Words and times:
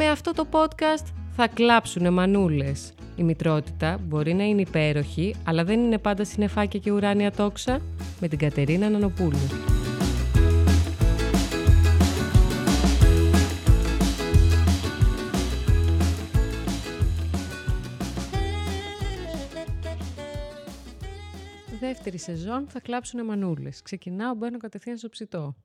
Με 0.00 0.08
αυτό 0.08 0.32
το 0.32 0.46
podcast 0.50 1.06
θα 1.30 1.48
κλάψουνε 1.48 2.10
μανούλες. 2.10 2.94
Η 3.16 3.22
μητρότητα 3.22 3.98
μπορεί 3.98 4.34
να 4.34 4.44
είναι 4.44 4.60
υπέροχη, 4.60 5.34
αλλά 5.44 5.64
δεν 5.64 5.80
είναι 5.80 5.98
πάντα 5.98 6.24
συνεφάκια 6.24 6.80
και 6.80 6.90
ουράνια 6.90 7.32
τόξα. 7.32 7.80
Με 8.20 8.28
την 8.28 8.38
Κατερίνα 8.38 8.88
Νανοπούλου. 8.88 9.38
Δεύτερη 21.80 22.18
σεζόν 22.18 22.66
θα 22.68 22.80
κλάψουνε 22.80 23.22
μανούλες. 23.22 23.82
Ξεκινάω, 23.82 24.34
μπαίνω 24.34 24.58
κατευθείαν 24.58 24.96
στο 24.96 25.08
ψητό. 25.08 25.56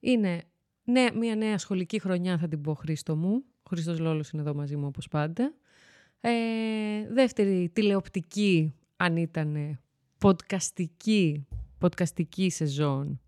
Είναι 0.00 0.42
ναι, 0.84 1.06
μια 1.18 1.34
νέα 1.34 1.58
σχολική 1.58 2.00
χρονιά 2.00 2.38
θα 2.38 2.48
την 2.48 2.60
πω 2.60 2.74
Χρήστο 2.74 3.16
μου. 3.16 3.44
Ο 3.72 3.74
Χρήστος 3.74 3.98
Λόλος 3.98 4.30
είναι 4.30 4.42
εδώ 4.42 4.54
μαζί 4.54 4.76
μου 4.76 4.86
όπως 4.86 5.08
πάντα. 5.08 5.54
Ε, 6.20 6.30
δεύτερη 7.12 7.70
τηλεοπτική, 7.72 8.74
αν 8.96 9.16
ήταν 9.16 9.78
podcastική, 10.20 11.42
podcastική 11.80 12.46
σεζόν. 12.48 13.20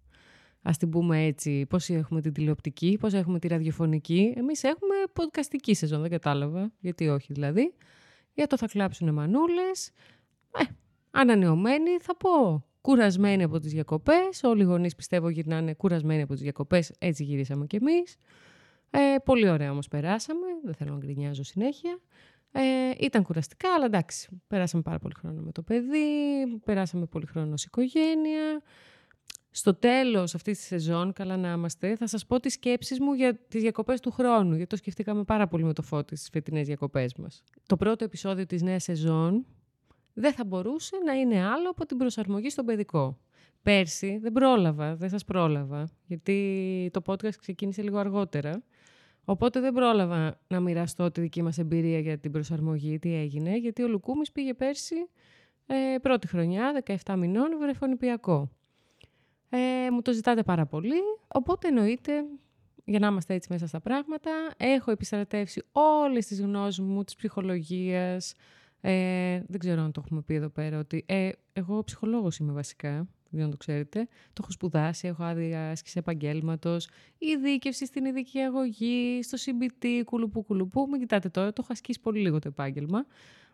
Ας 0.63 0.77
την 0.77 0.91
πούμε 0.91 1.25
έτσι, 1.25 1.67
πώς 1.67 1.89
έχουμε 1.89 2.21
την 2.21 2.33
τηλεοπτική, 2.33 2.97
πώς 3.01 3.13
έχουμε 3.13 3.39
τη 3.39 3.49
ραδιοφωνική. 3.49 4.33
Εμείς 4.37 4.63
έχουμε 4.63 4.95
podcastική 5.13 5.75
σεζόν, 5.75 6.01
δεν 6.01 6.11
κατάλαβα, 6.11 6.73
γιατί 6.81 7.09
όχι 7.09 7.33
δηλαδή. 7.33 7.75
Για 8.35 8.47
το 8.47 8.57
θα 8.57 8.67
κλάψουν 8.67 9.13
μανούλες. 9.13 9.91
Ε, 10.59 10.65
ανανεωμένοι 11.11 11.91
θα 12.01 12.17
πω 12.17 12.65
κουρασμένοι 12.81 13.43
από 13.43 13.59
τις 13.59 13.73
διακοπές. 13.73 14.43
Όλοι 14.43 14.63
οι 14.63 14.65
γονείς 14.65 14.95
πιστεύω 14.95 15.29
γυρνάνε 15.29 15.75
κουρασμένοι 15.75 16.23
από 16.23 16.33
τις 16.33 16.43
διακοπές. 16.43 16.93
Έτσι 16.99 17.25
γυρίσαμε 17.25 17.67
κι 17.67 17.77
εμείς. 17.77 18.17
Ε, 18.97 19.19
πολύ 19.25 19.49
ωραία 19.49 19.71
όμως 19.71 19.89
περάσαμε. 19.89 20.47
Δεν 20.65 20.75
θέλω 20.75 20.93
να 20.93 20.99
γκρινιάζω 20.99 21.43
συνέχεια. 21.43 21.99
Ε, 22.53 22.63
ήταν 23.01 23.23
κουραστικά, 23.23 23.75
αλλά 23.75 23.85
εντάξει. 23.85 24.43
Περάσαμε 24.47 24.83
πάρα 24.83 24.99
πολύ 24.99 25.15
χρόνο 25.15 25.41
με 25.41 25.53
το 25.53 25.63
παιδί. 25.63 25.99
Περάσαμε 26.65 27.07
πολύ 27.07 27.27
χρόνο 27.27 27.53
ως 27.53 27.65
οικογένεια. 27.65 28.63
Στο 29.51 29.75
τέλος 29.75 30.35
αυτής 30.35 30.59
της 30.59 30.67
σεζόν, 30.67 31.13
καλά 31.13 31.37
να 31.37 31.53
είμαστε, 31.53 31.97
θα 31.97 32.07
σας 32.07 32.27
πω 32.27 32.41
τις 32.41 32.53
σκέψεις 32.53 33.01
μου 33.01 33.13
για 33.13 33.35
τις 33.35 33.63
διακοπές 33.63 34.01
του 34.01 34.11
χρόνου, 34.11 34.55
γιατί 34.55 34.67
το 34.67 34.77
σκεφτήκαμε 34.77 35.25
πάρα 35.25 35.49
πολύ 35.49 35.65
με 35.65 35.73
το 35.73 35.83
φώτι 35.83 36.17
στις 36.17 36.29
φετινές 36.29 36.67
διακοπές 36.67 37.15
μας. 37.15 37.43
Το 37.67 37.77
πρώτο 37.77 38.05
επεισόδιο 38.05 38.47
της 38.47 38.63
νέας 38.63 38.83
σεζόν 38.83 39.47
δεν 40.13 40.33
θα 40.33 40.45
μπορούσε 40.45 40.97
να 41.05 41.13
είναι 41.13 41.45
άλλο 41.47 41.71
από 41.71 41.87
την 41.87 41.97
προσαρμογή 41.97 42.51
στον 42.51 42.65
παιδικό. 42.65 43.19
Πέρσι 43.63 44.19
δεν 44.19 44.33
πρόλαβα, 44.33 44.97
δεν 44.97 45.09
σας 45.09 45.25
πρόλαβα, 45.25 45.89
γιατί 46.07 46.91
το 46.93 47.01
podcast 47.07 47.35
ξεκίνησε 47.41 47.83
λίγο 47.83 47.99
αργότερα. 47.99 48.63
Οπότε 49.25 49.61
δεν 49.61 49.73
πρόλαβα 49.73 50.39
να 50.49 50.61
μοιραστώ 50.61 51.11
τη 51.11 51.21
δική 51.21 51.43
μας 51.43 51.59
εμπειρία 51.59 51.99
για 51.99 52.19
την 52.19 52.33
προσαρμογή, 52.33 52.99
τι 52.99 53.15
έγινε, 53.15 53.57
γιατί 53.57 53.83
ο 53.83 53.89
Λουκούμης 53.89 54.33
πήγε 54.33 54.55
πέρσι 54.55 54.95
ε, 55.67 55.99
πρώτη 56.03 56.27
χρονιά, 56.27 56.83
17 57.05 57.15
μηνών, 57.17 57.59
βρεφονιπιακό. 57.59 58.51
Ε, 59.49 59.91
μου 59.91 60.03
το 60.03 60.13
ζητάτε 60.13 60.43
πάρα 60.43 60.67
πολύ, 60.67 61.01
οπότε 61.29 61.69
εννοείται, 61.69 62.25
για 62.85 62.99
να 62.99 63.07
είμαστε 63.07 63.35
έτσι 63.35 63.49
μέσα 63.53 63.67
στα 63.67 63.81
πράγματα, 63.81 64.31
έχω 64.57 64.91
επιστρατεύσει 64.91 65.63
όλες 65.73 66.27
τις 66.27 66.41
γνώσεις 66.41 66.85
μου 66.85 67.05
της 67.05 67.15
ψυχολογίας, 67.15 68.35
ε, 68.81 69.41
δεν 69.47 69.59
ξέρω 69.59 69.83
αν 69.83 69.93
το 69.93 70.03
έχουμε 70.05 70.23
πει 70.23 70.35
εδώ 70.35 70.49
πέρα, 70.49 70.79
ότι 70.79 71.05
ε, 71.07 71.31
εγώ 71.53 71.85
ψυχολόγος 71.85 72.37
είμαι 72.37 72.53
βασικά, 72.53 73.09
δεν 73.37 73.51
το 73.51 73.57
ξέρετε. 73.57 74.09
Το 74.33 74.41
έχω 74.43 74.51
σπουδάσει, 74.51 75.09
έχω 75.09 75.23
άδεια 75.23 75.71
άσκηση 75.71 75.99
επαγγέλματος, 75.99 76.89
ειδίκευση 77.19 77.87
στην 77.87 78.05
ειδική 78.05 78.39
αγωγή, 78.39 79.23
στο 79.23 79.39
CBT, 79.41 80.03
κουλουπού 80.05 80.45
κουλουπού. 80.45 80.89
Μην 80.91 81.01
κοιτάτε 81.01 81.29
τώρα, 81.29 81.53
το 81.53 81.61
έχω 81.63 81.73
ασκήσει 81.73 82.01
πολύ 82.01 82.21
λίγο 82.21 82.39
το 82.39 82.49
επάγγελμα. 82.49 83.07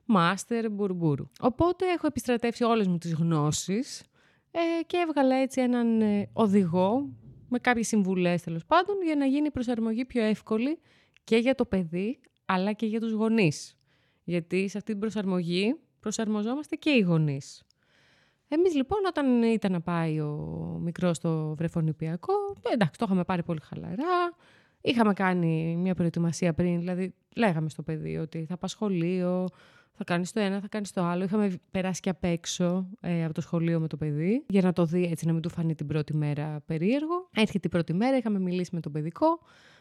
Μάστερ, 0.05 0.71
μπουρμπούρου. 0.71 1.31
Οπότε 1.41 1.87
έχω 1.87 2.07
επιστρατεύσει 2.07 2.65
όλες 2.65 2.87
μου 2.87 2.99
τις 2.99 3.15
γνώσεις 3.15 4.03
ε, 4.51 4.61
και 4.87 4.97
έβγαλα 4.97 5.37
έτσι 5.37 5.61
έναν 5.61 6.01
ε, 6.01 6.31
οδηγό 6.33 7.09
με 7.49 7.59
κάποιες 7.59 7.87
συμβουλές 7.87 8.43
τέλος 8.43 8.67
πάντων 8.67 9.03
για 9.05 9.17
να 9.17 9.27
γίνει 9.27 9.47
η 9.47 9.51
προσαρμογή 9.51 10.05
πιο 10.05 10.23
εύκολη 10.23 10.79
και 11.25 11.37
για 11.37 11.55
το 11.55 11.65
παιδί 11.65 12.21
αλλά 12.45 12.73
και 12.73 12.87
για 12.87 13.01
τους 13.01 13.13
γονείς. 13.13 13.79
Γιατί 14.25 14.69
σε 14.69 14.79
αυτή 14.79 14.91
την 14.91 15.01
προσαρμογή 15.01 15.77
προσαρμοζόμαστε 16.01 16.77
και 16.77 16.91
οι 16.91 17.01
γονείς. 17.01 17.63
Εμείς 18.53 18.75
λοιπόν 18.75 18.99
όταν 19.07 19.43
ήταν 19.43 19.73
να 19.73 19.81
πάει 19.81 20.21
ο 20.21 20.37
μικρός 20.83 21.17
στο 21.17 21.55
βρεφονηπιακό, 21.59 22.33
εντάξει 22.73 22.99
το 22.99 23.05
είχαμε 23.05 23.25
πάρει 23.25 23.43
πολύ 23.43 23.61
χαλαρά, 23.63 24.35
είχαμε 24.81 25.13
κάνει 25.13 25.77
μια 25.77 25.95
προετοιμασία 25.95 26.55
πριν, 26.55 26.79
δηλαδή 26.79 27.15
λέγαμε 27.37 27.69
στο 27.69 27.83
παιδί 27.83 28.17
ότι 28.17 28.45
θα 28.49 28.57
πάει 28.57 28.71
σχολείο, 28.71 29.49
θα 29.93 30.05
κάνεις 30.05 30.33
το 30.33 30.41
ένα, 30.41 30.61
θα 30.61 30.69
κάνεις 30.69 30.93
το 30.93 31.03
άλλο. 31.03 31.25
Είχαμε 31.25 31.61
περάσει 31.71 32.01
και 32.01 32.11
απ' 32.11 32.25
έξω 32.25 32.89
ε, 33.01 33.25
από 33.25 33.35
το 33.35 33.41
σχολείο 33.41 33.81
με 33.81 33.89
το 33.89 33.97
παιδί, 33.97 34.45
για 34.49 34.63
να 34.63 34.73
το 34.73 34.85
δει 34.85 35.05
έτσι, 35.05 35.27
να 35.27 35.33
μην 35.33 35.43
του 35.43 35.51
φανεί 35.51 35.75
την 35.75 35.87
πρώτη 35.87 36.17
μέρα 36.17 36.63
περίεργο. 36.67 37.29
Έρχεται 37.35 37.59
την 37.59 37.71
πρώτη 37.71 37.95
μέρα, 37.95 38.17
είχαμε 38.17 38.39
μιλήσει 38.39 38.71
με 38.75 38.81
το 38.81 38.91
παιδικό. 38.91 39.41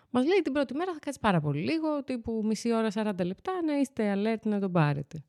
Μας 0.10 0.26
λέει 0.26 0.42
την 0.44 0.54
πρώτη 0.54 0.74
μέρα 0.74 0.94
θα 0.94 1.00
κάτσεις 1.00 1.20
πάρα 1.20 1.40
πολύ 1.40 1.62
λίγο, 1.62 2.04
τύπου 2.04 2.42
μισή 2.46 2.74
ώρα, 2.74 2.88
40 2.94 3.26
λεπτά, 3.26 3.52
να 3.66 3.80
είστε 3.80 4.14
alert 4.18 4.42
να 4.44 4.60
τον 4.60 4.72
πάρετε. 4.72 5.24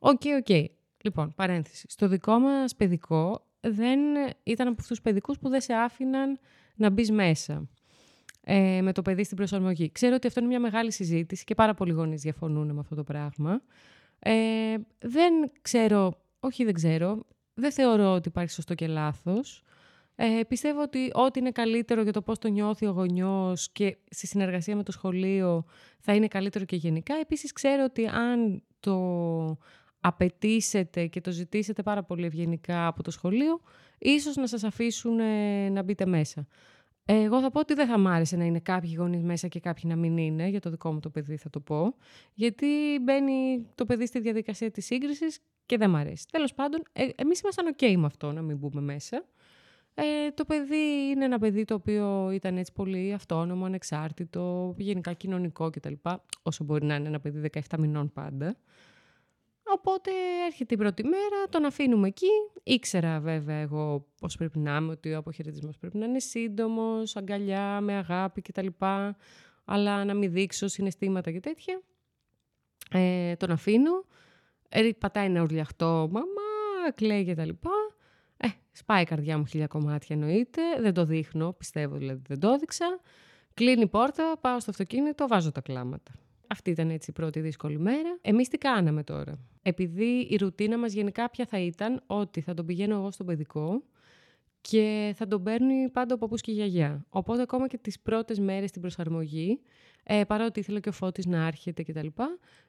Okay, 0.00 0.20
okay. 0.24 0.64
Λοιπόν, 1.08 1.34
παρένθεση. 1.34 1.86
Στο 1.88 2.08
δικό 2.08 2.38
μας 2.38 2.74
παιδικό 2.76 3.46
δεν 3.60 3.98
ήταν 4.42 4.66
από 4.66 4.76
αυτούς 4.80 4.86
τους 4.86 5.00
παιδικούς 5.00 5.38
που 5.38 5.48
δεν 5.48 5.60
σε 5.60 5.74
άφηναν 5.74 6.38
να 6.76 6.90
μπεις 6.90 7.10
μέσα 7.10 7.68
ε, 8.44 8.80
με 8.82 8.92
το 8.92 9.02
παιδί 9.02 9.24
στην 9.24 9.36
προσαρμογή. 9.36 9.92
Ξέρω 9.92 10.14
ότι 10.14 10.26
αυτό 10.26 10.40
είναι 10.40 10.48
μια 10.48 10.60
μεγάλη 10.60 10.92
συζήτηση 10.92 11.44
και 11.44 11.54
πάρα 11.54 11.74
πολλοί 11.74 11.92
γονείς 11.92 12.22
διαφωνούν 12.22 12.70
με 12.70 12.80
αυτό 12.80 12.94
το 12.94 13.04
πράγμα. 13.04 13.62
Ε, 14.18 14.74
δεν 14.98 15.32
ξέρω, 15.62 16.12
όχι 16.40 16.64
δεν 16.64 16.74
ξέρω, 16.74 17.26
δεν 17.54 17.72
θεωρώ 17.72 18.12
ότι 18.12 18.28
υπάρχει 18.28 18.50
σωστό 18.50 18.74
και 18.74 18.86
λάθος. 18.86 19.62
Ε, 20.14 20.40
πιστεύω 20.48 20.82
ότι 20.82 21.10
ό,τι 21.12 21.38
είναι 21.38 21.50
καλύτερο 21.50 22.02
για 22.02 22.12
το 22.12 22.22
πώς 22.22 22.38
το 22.38 22.48
νιώθει 22.48 22.86
ο 22.86 22.90
γονιός 22.90 23.70
και 23.72 23.96
στη 24.10 24.26
συνεργασία 24.26 24.76
με 24.76 24.82
το 24.82 24.92
σχολείο 24.92 25.64
θα 25.98 26.14
είναι 26.14 26.28
καλύτερο 26.28 26.64
και 26.64 26.76
γενικά. 26.76 27.14
Επίσης 27.14 27.52
ξέρω 27.52 27.84
ότι 27.84 28.06
αν 28.06 28.62
το 28.80 28.96
απαιτήσετε 30.00 31.06
και 31.06 31.20
το 31.20 31.30
ζητήσετε 31.30 31.82
πάρα 31.82 32.02
πολύ 32.02 32.26
ευγενικά 32.26 32.86
από 32.86 33.02
το 33.02 33.10
σχολείο, 33.10 33.60
ίσως 33.98 34.36
να 34.36 34.46
σας 34.46 34.64
αφήσουν 34.64 35.16
να 35.72 35.82
μπείτε 35.82 36.06
μέσα. 36.06 36.46
Εγώ 37.10 37.40
θα 37.40 37.50
πω 37.50 37.60
ότι 37.60 37.74
δεν 37.74 37.86
θα 37.86 37.98
μ' 37.98 38.06
άρεσε 38.06 38.36
να 38.36 38.44
είναι 38.44 38.60
κάποιοι 38.60 38.94
γονείς 38.98 39.22
μέσα 39.22 39.48
και 39.48 39.60
κάποιοι 39.60 39.82
να 39.86 39.96
μην 39.96 40.16
είναι, 40.16 40.48
για 40.48 40.60
το 40.60 40.70
δικό 40.70 40.92
μου 40.92 41.00
το 41.00 41.10
παιδί 41.10 41.36
θα 41.36 41.50
το 41.50 41.60
πω, 41.60 41.94
γιατί 42.34 42.66
μπαίνει 43.02 43.66
το 43.74 43.84
παιδί 43.84 44.06
στη 44.06 44.20
διαδικασία 44.20 44.70
της 44.70 44.84
σύγκρισης 44.84 45.40
και 45.66 45.76
δεν 45.76 45.90
μ' 45.90 45.96
αρέσει. 45.96 46.26
Τέλος 46.30 46.54
πάντων, 46.54 46.82
ε, 46.92 47.08
εμείς 47.14 47.40
ήμασταν 47.40 47.74
ok 47.76 47.96
με 47.96 48.06
αυτό 48.06 48.32
να 48.32 48.42
μην 48.42 48.56
μπούμε 48.56 48.80
μέσα. 48.80 49.24
Ε, 49.94 50.30
το 50.34 50.44
παιδί 50.44 51.10
είναι 51.10 51.24
ένα 51.24 51.38
παιδί 51.38 51.64
το 51.64 51.74
οποίο 51.74 52.30
ήταν 52.30 52.56
έτσι 52.56 52.72
πολύ 52.72 53.12
αυτόνομο, 53.12 53.64
ανεξάρτητο, 53.64 54.74
γενικά 54.78 55.12
κοινωνικό 55.12 55.70
κτλ. 55.70 55.94
Όσο 56.42 56.64
μπορεί 56.64 56.84
να 56.84 56.94
είναι 56.94 57.08
ένα 57.08 57.20
παιδί 57.20 57.50
17 57.68 57.78
μηνών 57.78 58.12
πάντα. 58.12 58.56
Οπότε 59.74 60.10
έρχεται 60.46 60.74
η 60.74 60.76
πρώτη 60.76 61.04
μέρα, 61.04 61.48
τον 61.50 61.64
αφήνουμε 61.64 62.08
εκεί. 62.08 62.26
Ήξερα 62.62 63.20
βέβαια 63.20 63.56
εγώ 63.56 64.06
πώς 64.20 64.36
πρέπει 64.36 64.58
να 64.58 64.76
είμαι, 64.76 64.90
ότι 64.90 65.12
ο 65.12 65.18
αποχαιρετισμός 65.18 65.78
πρέπει 65.78 65.96
να 65.96 66.06
είναι 66.06 66.20
σύντομος, 66.20 67.16
αγκαλιά, 67.16 67.80
με 67.80 67.92
αγάπη 67.92 68.42
κτλ. 68.42 68.66
Αλλά 69.64 70.04
να 70.04 70.14
μην 70.14 70.32
δείξω 70.32 70.68
συναισθήματα 70.68 71.30
και 71.32 71.40
τέτοια. 71.40 71.82
Ε, 72.90 73.36
τον 73.36 73.50
αφήνω. 73.50 74.04
Ε, 74.68 74.90
πατάει 74.98 75.26
ένα 75.26 75.42
ουρλιαχτό, 75.42 76.08
μαμά, 76.10 76.90
κλαίει 76.94 77.24
κτλ. 77.24 77.50
Ε, 78.36 78.48
σπάει 78.72 79.02
η 79.02 79.04
καρδιά 79.04 79.38
μου 79.38 79.46
χίλια 79.46 79.66
κομμάτια 79.66 80.16
εννοείται. 80.16 80.62
Δεν 80.80 80.94
το 80.94 81.04
δείχνω, 81.04 81.52
πιστεύω 81.52 81.96
δηλαδή 81.96 82.22
δεν 82.28 82.40
το 82.40 82.48
έδειξα. 82.48 83.00
Κλείνει 83.54 83.82
η 83.82 83.86
πόρτα, 83.86 84.38
πάω 84.40 84.60
στο 84.60 84.70
αυτοκίνητο, 84.70 85.26
βάζω 85.26 85.52
τα 85.52 85.60
κλάματα. 85.60 86.12
Αυτή 86.46 86.70
ήταν 86.70 86.90
έτσι 86.90 87.10
η 87.10 87.12
πρώτη 87.12 87.40
δύσκολη 87.40 87.78
μέρα. 87.78 88.18
Εμείς 88.20 88.48
τι 88.48 88.58
κάναμε 88.58 89.02
τώρα; 89.02 89.38
Επειδή 89.68 90.26
η 90.30 90.36
ρουτίνα 90.36 90.78
μας 90.78 90.92
γενικά 90.92 91.30
πια 91.30 91.46
θα 91.46 91.58
ήταν 91.58 92.02
ότι 92.06 92.40
θα 92.40 92.54
τον 92.54 92.66
πηγαίνω 92.66 92.94
εγώ 92.94 93.10
στο 93.10 93.24
παιδικό 93.24 93.82
και 94.60 95.12
θα 95.16 95.26
τον 95.26 95.42
παίρνει 95.42 95.88
πάντα 95.90 96.14
ο 96.14 96.18
παππούς 96.18 96.40
και 96.40 96.50
η 96.50 96.54
γιαγιά. 96.54 97.06
Οπότε 97.08 97.42
ακόμα 97.42 97.66
και 97.66 97.78
τις 97.78 98.00
πρώτες 98.00 98.38
μέρες 98.38 98.68
στην 98.68 98.80
προσαρμογή, 98.80 99.60
ε, 100.02 100.24
παρότι 100.24 100.60
ήθελε 100.60 100.80
και 100.80 100.88
ο 100.88 100.92
Φώτης 100.92 101.26
να 101.26 101.46
έρχεται 101.46 101.82
κτλ. 101.82 102.06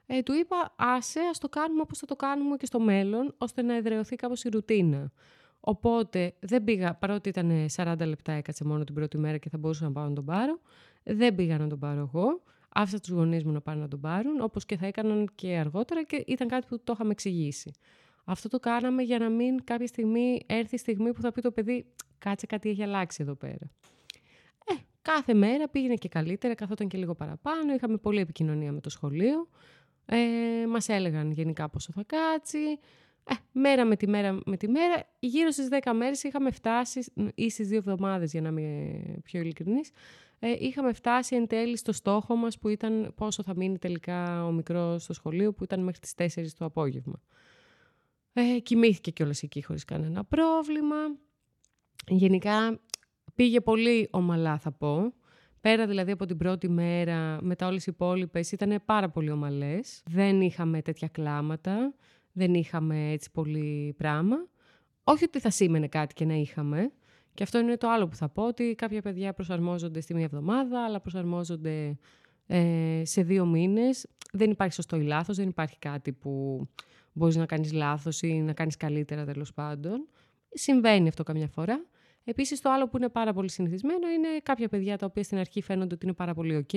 Ε, 0.06 0.22
του 0.22 0.32
είπα 0.32 0.74
άσε, 0.76 1.20
ας 1.30 1.38
το 1.38 1.48
κάνουμε 1.48 1.80
όπως 1.80 1.98
θα 1.98 2.06
το 2.06 2.16
κάνουμε 2.16 2.56
και 2.56 2.66
στο 2.66 2.80
μέλλον, 2.80 3.34
ώστε 3.38 3.62
να 3.62 3.76
εδραιωθεί 3.76 4.16
κάπως 4.16 4.44
η 4.44 4.48
ρουτίνα. 4.48 5.12
Οπότε 5.60 6.34
δεν 6.40 6.64
πήγα, 6.64 6.94
παρότι 6.94 7.28
ήταν 7.28 7.66
40 7.76 7.94
λεπτά 8.06 8.32
έκατσε 8.32 8.64
μόνο 8.64 8.84
την 8.84 8.94
πρώτη 8.94 9.18
μέρα 9.18 9.38
και 9.38 9.48
θα 9.48 9.58
μπορούσα 9.58 9.84
να 9.84 9.92
πάω 9.92 10.08
να 10.08 10.12
τον 10.12 10.24
πάρω, 10.24 10.60
δεν 11.02 11.34
πήγα 11.34 11.58
να 11.58 11.68
τον 11.68 11.78
πάρω 11.78 12.00
εγώ. 12.00 12.42
Άφησα 12.74 12.98
τους 13.00 13.10
γονείς 13.10 13.44
μου 13.44 13.52
να 13.52 13.60
πάνε 13.60 13.80
να 13.80 13.88
τον 13.88 14.00
πάρουν, 14.00 14.40
όπως 14.40 14.66
και 14.66 14.76
θα 14.76 14.86
έκαναν 14.86 15.28
και 15.34 15.56
αργότερα 15.56 16.02
και 16.02 16.24
ήταν 16.26 16.48
κάτι 16.48 16.66
που 16.68 16.80
το 16.84 16.92
είχαμε 16.92 17.10
εξηγήσει. 17.10 17.72
Αυτό 18.24 18.48
το 18.48 18.58
κάναμε 18.58 19.02
για 19.02 19.18
να 19.18 19.28
μην 19.28 19.64
κάποια 19.64 19.86
στιγμή 19.86 20.40
έρθει 20.46 20.74
η 20.74 20.78
στιγμή 20.78 21.12
που 21.12 21.20
θα 21.20 21.32
πει 21.32 21.40
το 21.40 21.50
παιδί, 21.50 21.86
κάτσε 22.18 22.46
κάτι 22.46 22.68
έχει 22.68 22.82
αλλάξει 22.82 23.22
εδώ 23.22 23.34
πέρα. 23.34 23.70
Ε, 24.66 24.74
κάθε 25.02 25.34
μέρα 25.34 25.68
πήγαινε 25.68 25.94
και 25.94 26.08
καλύτερα, 26.08 26.54
καθόταν 26.54 26.88
και 26.88 26.98
λίγο 26.98 27.14
παραπάνω. 27.14 27.74
Είχαμε 27.74 27.96
πολλή 27.96 28.20
επικοινωνία 28.20 28.72
με 28.72 28.80
το 28.80 28.90
σχολείο. 28.90 29.48
Ε, 30.06 30.66
μας 30.68 30.88
έλεγαν 30.88 31.30
γενικά 31.30 31.68
πόσο 31.68 31.92
θα 31.92 32.04
κάτσει. 32.06 32.78
Ε, 33.24 33.34
μέρα 33.52 33.84
με 33.84 33.96
τη 33.96 34.08
μέρα 34.08 34.38
με 34.44 34.56
τη 34.56 34.68
μέρα. 34.68 35.04
Γύρω 35.18 35.50
στις 35.50 35.68
10 35.82 35.92
μέρες 35.94 36.22
είχαμε 36.22 36.50
φτάσει, 36.50 37.12
ή 37.34 37.50
στις 37.50 37.68
δύο 37.68 37.78
εβδομάδες 37.78 38.32
για 38.32 38.40
να 38.40 38.48
είμαι 38.48 39.00
πιο 39.24 39.40
ειλικρινής, 39.40 39.90
ε, 40.42 40.56
είχαμε 40.58 40.92
φτάσει 40.92 41.36
εν 41.36 41.46
τέλει 41.46 41.76
στο 41.76 41.92
στόχο 41.92 42.36
μας 42.36 42.58
που 42.58 42.68
ήταν 42.68 43.12
πόσο 43.16 43.42
θα 43.42 43.54
μείνει 43.56 43.78
τελικά 43.78 44.46
ο 44.46 44.52
μικρός 44.52 45.02
στο 45.02 45.12
σχολείο 45.12 45.52
που 45.52 45.64
ήταν 45.64 45.82
μέχρι 45.82 46.00
τις 46.00 46.14
4 46.36 46.46
το 46.58 46.64
απόγευμα. 46.64 47.22
Ε, 48.32 48.58
κοιμήθηκε 48.58 49.10
κιόλας 49.10 49.42
εκεί 49.42 49.64
χωρίς 49.64 49.84
κανένα 49.84 50.24
πρόβλημα. 50.24 50.96
Γενικά 52.08 52.80
πήγε 53.34 53.60
πολύ 53.60 54.08
ομαλά 54.10 54.58
θα 54.58 54.72
πω. 54.72 55.14
Πέρα 55.60 55.86
δηλαδή 55.86 56.10
από 56.10 56.26
την 56.26 56.36
πρώτη 56.36 56.68
μέρα, 56.68 57.38
μετά 57.42 57.66
όλες 57.66 57.86
οι 57.86 57.90
υπόλοιπες 57.94 58.52
ήταν 58.52 58.82
πάρα 58.84 59.10
πολύ 59.10 59.30
ομαλές. 59.30 60.02
Δεν 60.06 60.40
είχαμε 60.40 60.82
τέτοια 60.82 61.08
κλάματα, 61.08 61.94
δεν 62.32 62.54
είχαμε 62.54 63.10
έτσι 63.10 63.30
πολύ 63.30 63.94
πράγμα. 63.96 64.36
Όχι 65.04 65.24
ότι 65.24 65.40
θα 65.40 65.50
σήμαινε 65.50 65.88
κάτι 65.88 66.14
και 66.14 66.24
να 66.24 66.34
είχαμε. 66.34 66.92
Και 67.34 67.42
αυτό 67.42 67.58
είναι 67.58 67.76
το 67.76 67.88
άλλο 67.90 68.08
που 68.08 68.16
θα 68.16 68.28
πω, 68.28 68.46
ότι 68.46 68.74
κάποια 68.74 69.02
παιδιά 69.02 69.32
προσαρμόζονται 69.32 70.00
στη 70.00 70.14
μία 70.14 70.24
εβδομάδα, 70.24 70.84
αλλά 70.84 71.00
προσαρμόζονται 71.00 71.98
ε, 72.46 73.02
σε 73.04 73.22
δύο 73.22 73.46
μήνες. 73.46 74.06
Δεν 74.32 74.50
υπάρχει 74.50 74.74
σωστό 74.74 74.96
ή 74.96 75.02
λάθος, 75.02 75.36
δεν 75.36 75.48
υπάρχει 75.48 75.78
κάτι 75.78 76.12
που 76.12 76.66
μπορείς 77.12 77.36
να 77.36 77.46
κάνεις 77.46 77.72
λάθος 77.72 78.22
ή 78.22 78.32
να 78.32 78.52
κάνεις 78.52 78.76
καλύτερα 78.76 79.24
τέλος 79.24 79.52
πάντων. 79.52 80.08
Συμβαίνει 80.52 81.08
αυτό 81.08 81.22
καμιά 81.22 81.48
φορά. 81.48 81.84
Επίσης, 82.24 82.60
το 82.60 82.70
άλλο 82.70 82.88
που 82.88 82.96
είναι 82.96 83.08
πάρα 83.08 83.32
πολύ 83.32 83.50
συνηθισμένο 83.50 84.08
είναι 84.08 84.28
κάποια 84.42 84.68
παιδιά 84.68 84.98
τα 84.98 85.06
οποία 85.06 85.22
στην 85.22 85.38
αρχή 85.38 85.62
φαίνονται 85.62 85.94
ότι 85.94 86.06
είναι 86.06 86.14
πάρα 86.14 86.34
πολύ 86.34 86.66
OK. 86.68 86.76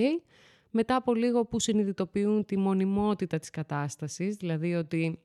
Μετά 0.72 0.96
από 0.96 1.14
λίγο 1.14 1.46
που 1.46 1.60
συνειδητοποιούν 1.60 2.46
τη 2.46 2.58
μονιμότητα 2.58 3.40
της 3.40 3.50
κατάστασης, 3.50 4.36
δηλαδή 4.36 4.76
ότι 4.76 5.20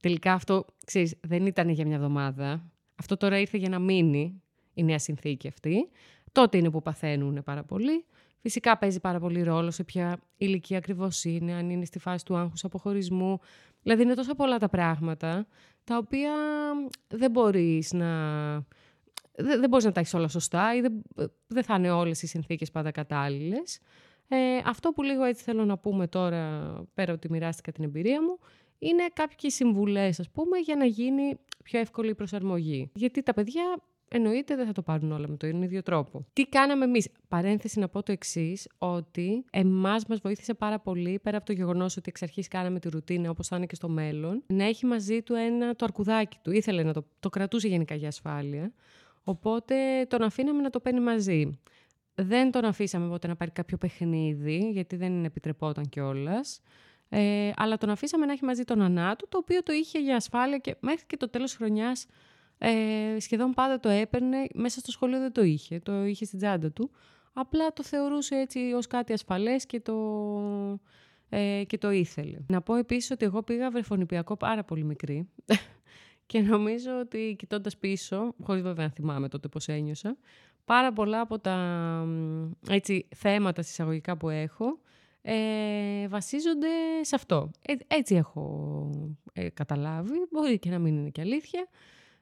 τελικά 0.00 0.32
αυτό, 0.32 0.64
ξέρεις, 0.86 1.14
δεν 1.20 1.46
ήταν 1.46 1.68
για 1.68 1.86
μια 1.86 1.96
εβδομάδα. 1.96 2.71
Αυτό 3.02 3.16
τώρα 3.16 3.38
ήρθε 3.38 3.58
για 3.58 3.68
να 3.68 3.78
μείνει 3.78 4.42
η 4.74 4.82
νέα 4.84 4.98
συνθήκη 4.98 5.48
αυτή. 5.48 5.88
Τότε 6.32 6.58
είναι 6.58 6.70
που 6.70 6.82
παθαίνουν 6.82 7.42
πάρα 7.44 7.64
πολύ. 7.64 8.04
Φυσικά 8.38 8.78
παίζει 8.78 9.00
πάρα 9.00 9.18
πολύ 9.18 9.42
ρόλο 9.42 9.70
σε 9.70 9.84
ποια 9.84 10.18
ηλικία 10.36 10.78
ακριβώς 10.78 11.24
είναι, 11.24 11.52
αν 11.52 11.70
είναι 11.70 11.84
στη 11.84 11.98
φάση 11.98 12.24
του 12.24 12.36
άγχους 12.36 12.64
αποχωρισμού. 12.64 13.38
Δηλαδή 13.82 14.02
είναι 14.02 14.14
τόσο 14.14 14.34
πολλά 14.34 14.58
τα 14.58 14.68
πράγματα 14.68 15.46
τα 15.84 15.96
οποία 15.96 16.32
δεν 17.08 17.30
μπορείς 17.30 17.92
να 17.92 18.08
δεν, 19.34 19.60
δεν 19.60 19.68
μπορείς 19.68 19.84
να 19.84 19.92
τα 19.92 20.00
έχεις 20.00 20.14
όλα 20.14 20.28
σωστά 20.28 20.74
ή 20.76 20.80
δεν, 20.80 21.02
δεν 21.46 21.62
θα 21.62 21.74
είναι 21.74 21.90
όλες 21.90 22.22
οι 22.22 22.26
συνθήκες 22.26 22.70
πάντα 22.70 22.90
κατάλληλες. 22.90 23.80
Ε, 24.28 24.36
αυτό 24.64 24.90
που 24.90 25.02
λίγο 25.02 25.24
έτσι 25.24 25.42
θέλω 25.42 25.64
να 25.64 25.78
πούμε 25.78 26.06
τώρα, 26.06 26.72
πέρα 26.94 27.12
ότι 27.12 27.30
μοιράστηκα 27.30 27.72
την 27.72 27.84
εμπειρία 27.84 28.22
μου, 28.22 28.38
είναι 28.78 29.06
κάποιες 29.12 29.54
συμβουλές, 29.54 30.20
ας 30.20 30.30
πούμε, 30.30 30.58
για 30.58 30.76
να 30.76 30.84
γίνει 30.84 31.38
πιο 31.62 31.80
εύκολη 31.80 32.10
η 32.10 32.14
προσαρμογή. 32.14 32.90
Γιατί 32.94 33.22
τα 33.22 33.34
παιδιά 33.34 33.62
εννοείται 34.08 34.56
δεν 34.56 34.66
θα 34.66 34.72
το 34.72 34.82
πάρουν 34.82 35.12
όλα 35.12 35.28
με 35.28 35.36
τον 35.36 35.62
ίδιο 35.62 35.82
τρόπο. 35.82 36.26
Τι 36.32 36.42
κάναμε 36.42 36.84
εμείς; 36.84 37.08
Παρένθεση 37.28 37.78
να 37.78 37.88
πω 37.88 38.02
το 38.02 38.12
εξής, 38.12 38.68
ότι 38.78 39.44
εμάς 39.50 40.06
μας 40.06 40.18
βοήθησε 40.18 40.54
πάρα 40.54 40.78
πολύ, 40.78 41.18
πέρα 41.22 41.36
από 41.36 41.46
το 41.46 41.52
γεγονός 41.52 41.96
ότι 41.96 42.08
εξ 42.08 42.22
αρχής 42.22 42.48
κάναμε 42.48 42.78
τη 42.78 42.88
ρουτίνα 42.88 43.30
όπως 43.30 43.48
θα 43.48 43.56
είναι 43.56 43.66
και 43.66 43.74
στο 43.74 43.88
μέλλον, 43.88 44.42
να 44.46 44.64
έχει 44.64 44.86
μαζί 44.86 45.22
του 45.22 45.34
ένα 45.34 45.74
το 45.74 45.84
αρκουδάκι 45.84 46.36
του. 46.42 46.50
Ήθελε 46.50 46.82
να 46.82 46.92
το, 46.92 47.04
το 47.20 47.28
κρατούσε 47.28 47.68
γενικά 47.68 47.94
για 47.94 48.08
ασφάλεια. 48.08 48.72
Οπότε 49.24 50.06
τον 50.08 50.22
αφήναμε 50.22 50.62
να 50.62 50.70
το 50.70 50.80
παίρνει 50.80 51.00
μαζί. 51.00 51.58
Δεν 52.14 52.50
τον 52.50 52.64
αφήσαμε 52.64 53.08
ποτέ 53.08 53.26
να 53.26 53.36
πάρει 53.36 53.50
κάποιο 53.50 53.76
παιχνίδι, 53.76 54.70
γιατί 54.72 54.96
δεν 54.96 55.24
επιτρεπόταν 55.24 55.88
κιόλας. 55.88 56.60
Ε, 57.14 57.50
αλλά 57.56 57.76
τον 57.78 57.90
αφήσαμε 57.90 58.26
να 58.26 58.32
έχει 58.32 58.44
μαζί 58.44 58.64
τον 58.64 58.82
ανά 58.82 59.16
του, 59.16 59.26
το 59.28 59.38
οποίο 59.38 59.62
το 59.62 59.72
είχε 59.72 59.98
για 59.98 60.16
ασφάλεια 60.16 60.58
και 60.58 60.76
μέχρι 60.80 61.06
και 61.06 61.16
το 61.16 61.28
τέλος 61.28 61.54
χρονιάς 61.54 62.06
ε, 62.58 63.16
σχεδόν 63.18 63.52
πάντα 63.52 63.80
το 63.80 63.88
έπαιρνε. 63.88 64.46
Μέσα 64.54 64.80
στο 64.80 64.90
σχολείο 64.90 65.18
δεν 65.18 65.32
το 65.32 65.42
είχε, 65.42 65.80
το 65.80 66.04
είχε 66.04 66.24
στην 66.24 66.38
τσάντα 66.38 66.70
του. 66.70 66.90
Απλά 67.32 67.72
το 67.72 67.82
θεωρούσε 67.82 68.34
έτσι 68.34 68.58
ως 68.58 68.86
κάτι 68.86 69.12
ασφαλές 69.12 69.66
και 69.66 69.80
το, 69.80 69.94
ε, 71.28 71.62
και 71.66 71.78
το 71.78 71.90
ήθελε. 71.90 72.38
Να 72.46 72.60
πω 72.60 72.74
επίσης 72.74 73.10
ότι 73.10 73.24
εγώ 73.24 73.42
πήγα 73.42 73.70
βρεφονιπιακό 73.70 74.36
πάρα 74.36 74.64
πολύ 74.64 74.84
μικρή. 74.84 75.28
Και 76.26 76.40
νομίζω 76.40 76.98
ότι 77.00 77.34
κοιτώντας 77.38 77.76
πίσω, 77.76 78.34
χωρίς 78.42 78.62
βέβαια 78.62 78.86
να 78.86 78.92
θυμάμαι 78.92 79.28
τότε 79.28 79.48
πώς 79.48 79.68
ένιωσα, 79.68 80.16
πάρα 80.64 80.92
πολλά 80.92 81.20
από 81.20 81.38
τα 81.38 81.56
έτσι, 82.68 83.08
θέματα 83.14 83.62
συσσαγωγικά 83.62 84.16
που 84.16 84.28
έχω 84.28 84.80
ε, 85.22 86.08
βασίζονται 86.08 86.68
σε 87.02 87.14
αυτό. 87.14 87.50
Ε, 87.62 87.74
έτσι 87.86 88.14
έχω 88.14 88.90
ε, 89.32 89.48
καταλάβει, 89.48 90.26
μπορεί 90.30 90.58
και 90.58 90.70
να 90.70 90.78
μην 90.78 90.96
είναι 90.96 91.10
και 91.10 91.20
αλήθεια. 91.20 91.68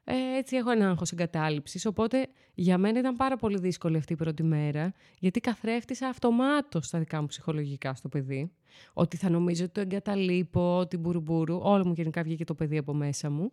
Ε, 0.05 0.37
έτσι 0.37 0.57
έχω 0.57 0.71
ένα 0.71 0.89
άγχος 0.89 1.13
εγκατάλειψης, 1.13 1.87
οπότε 1.87 2.27
για 2.55 2.79
μένα 2.79 2.99
ήταν 2.99 3.17
πάρα 3.17 3.37
πολύ 3.37 3.59
δύσκολη 3.59 3.97
αυτή 3.97 4.13
η 4.13 4.17
πρώτη 4.17 4.43
μέρα, 4.43 4.93
γιατί 5.19 5.41
καθρέφτησα 5.41 6.09
αυτομάτως 6.09 6.87
στα 6.87 6.99
δικά 6.99 7.21
μου 7.21 7.27
ψυχολογικά 7.27 7.95
στο 7.95 8.09
παιδί, 8.09 8.53
ότι 8.93 9.17
θα 9.17 9.31
νομίζω 9.31 9.65
ότι 9.65 9.73
το 9.73 9.81
εγκαταλείπω, 9.81 10.79
ότι 10.79 10.97
μπουρμπούρου, 10.97 11.59
όλο 11.63 11.87
μου 11.87 11.93
γενικά 11.93 12.23
βγήκε 12.23 12.45
το 12.45 12.55
παιδί 12.55 12.79
από 12.79 12.95
μέσα 12.95 13.31
μου. 13.31 13.49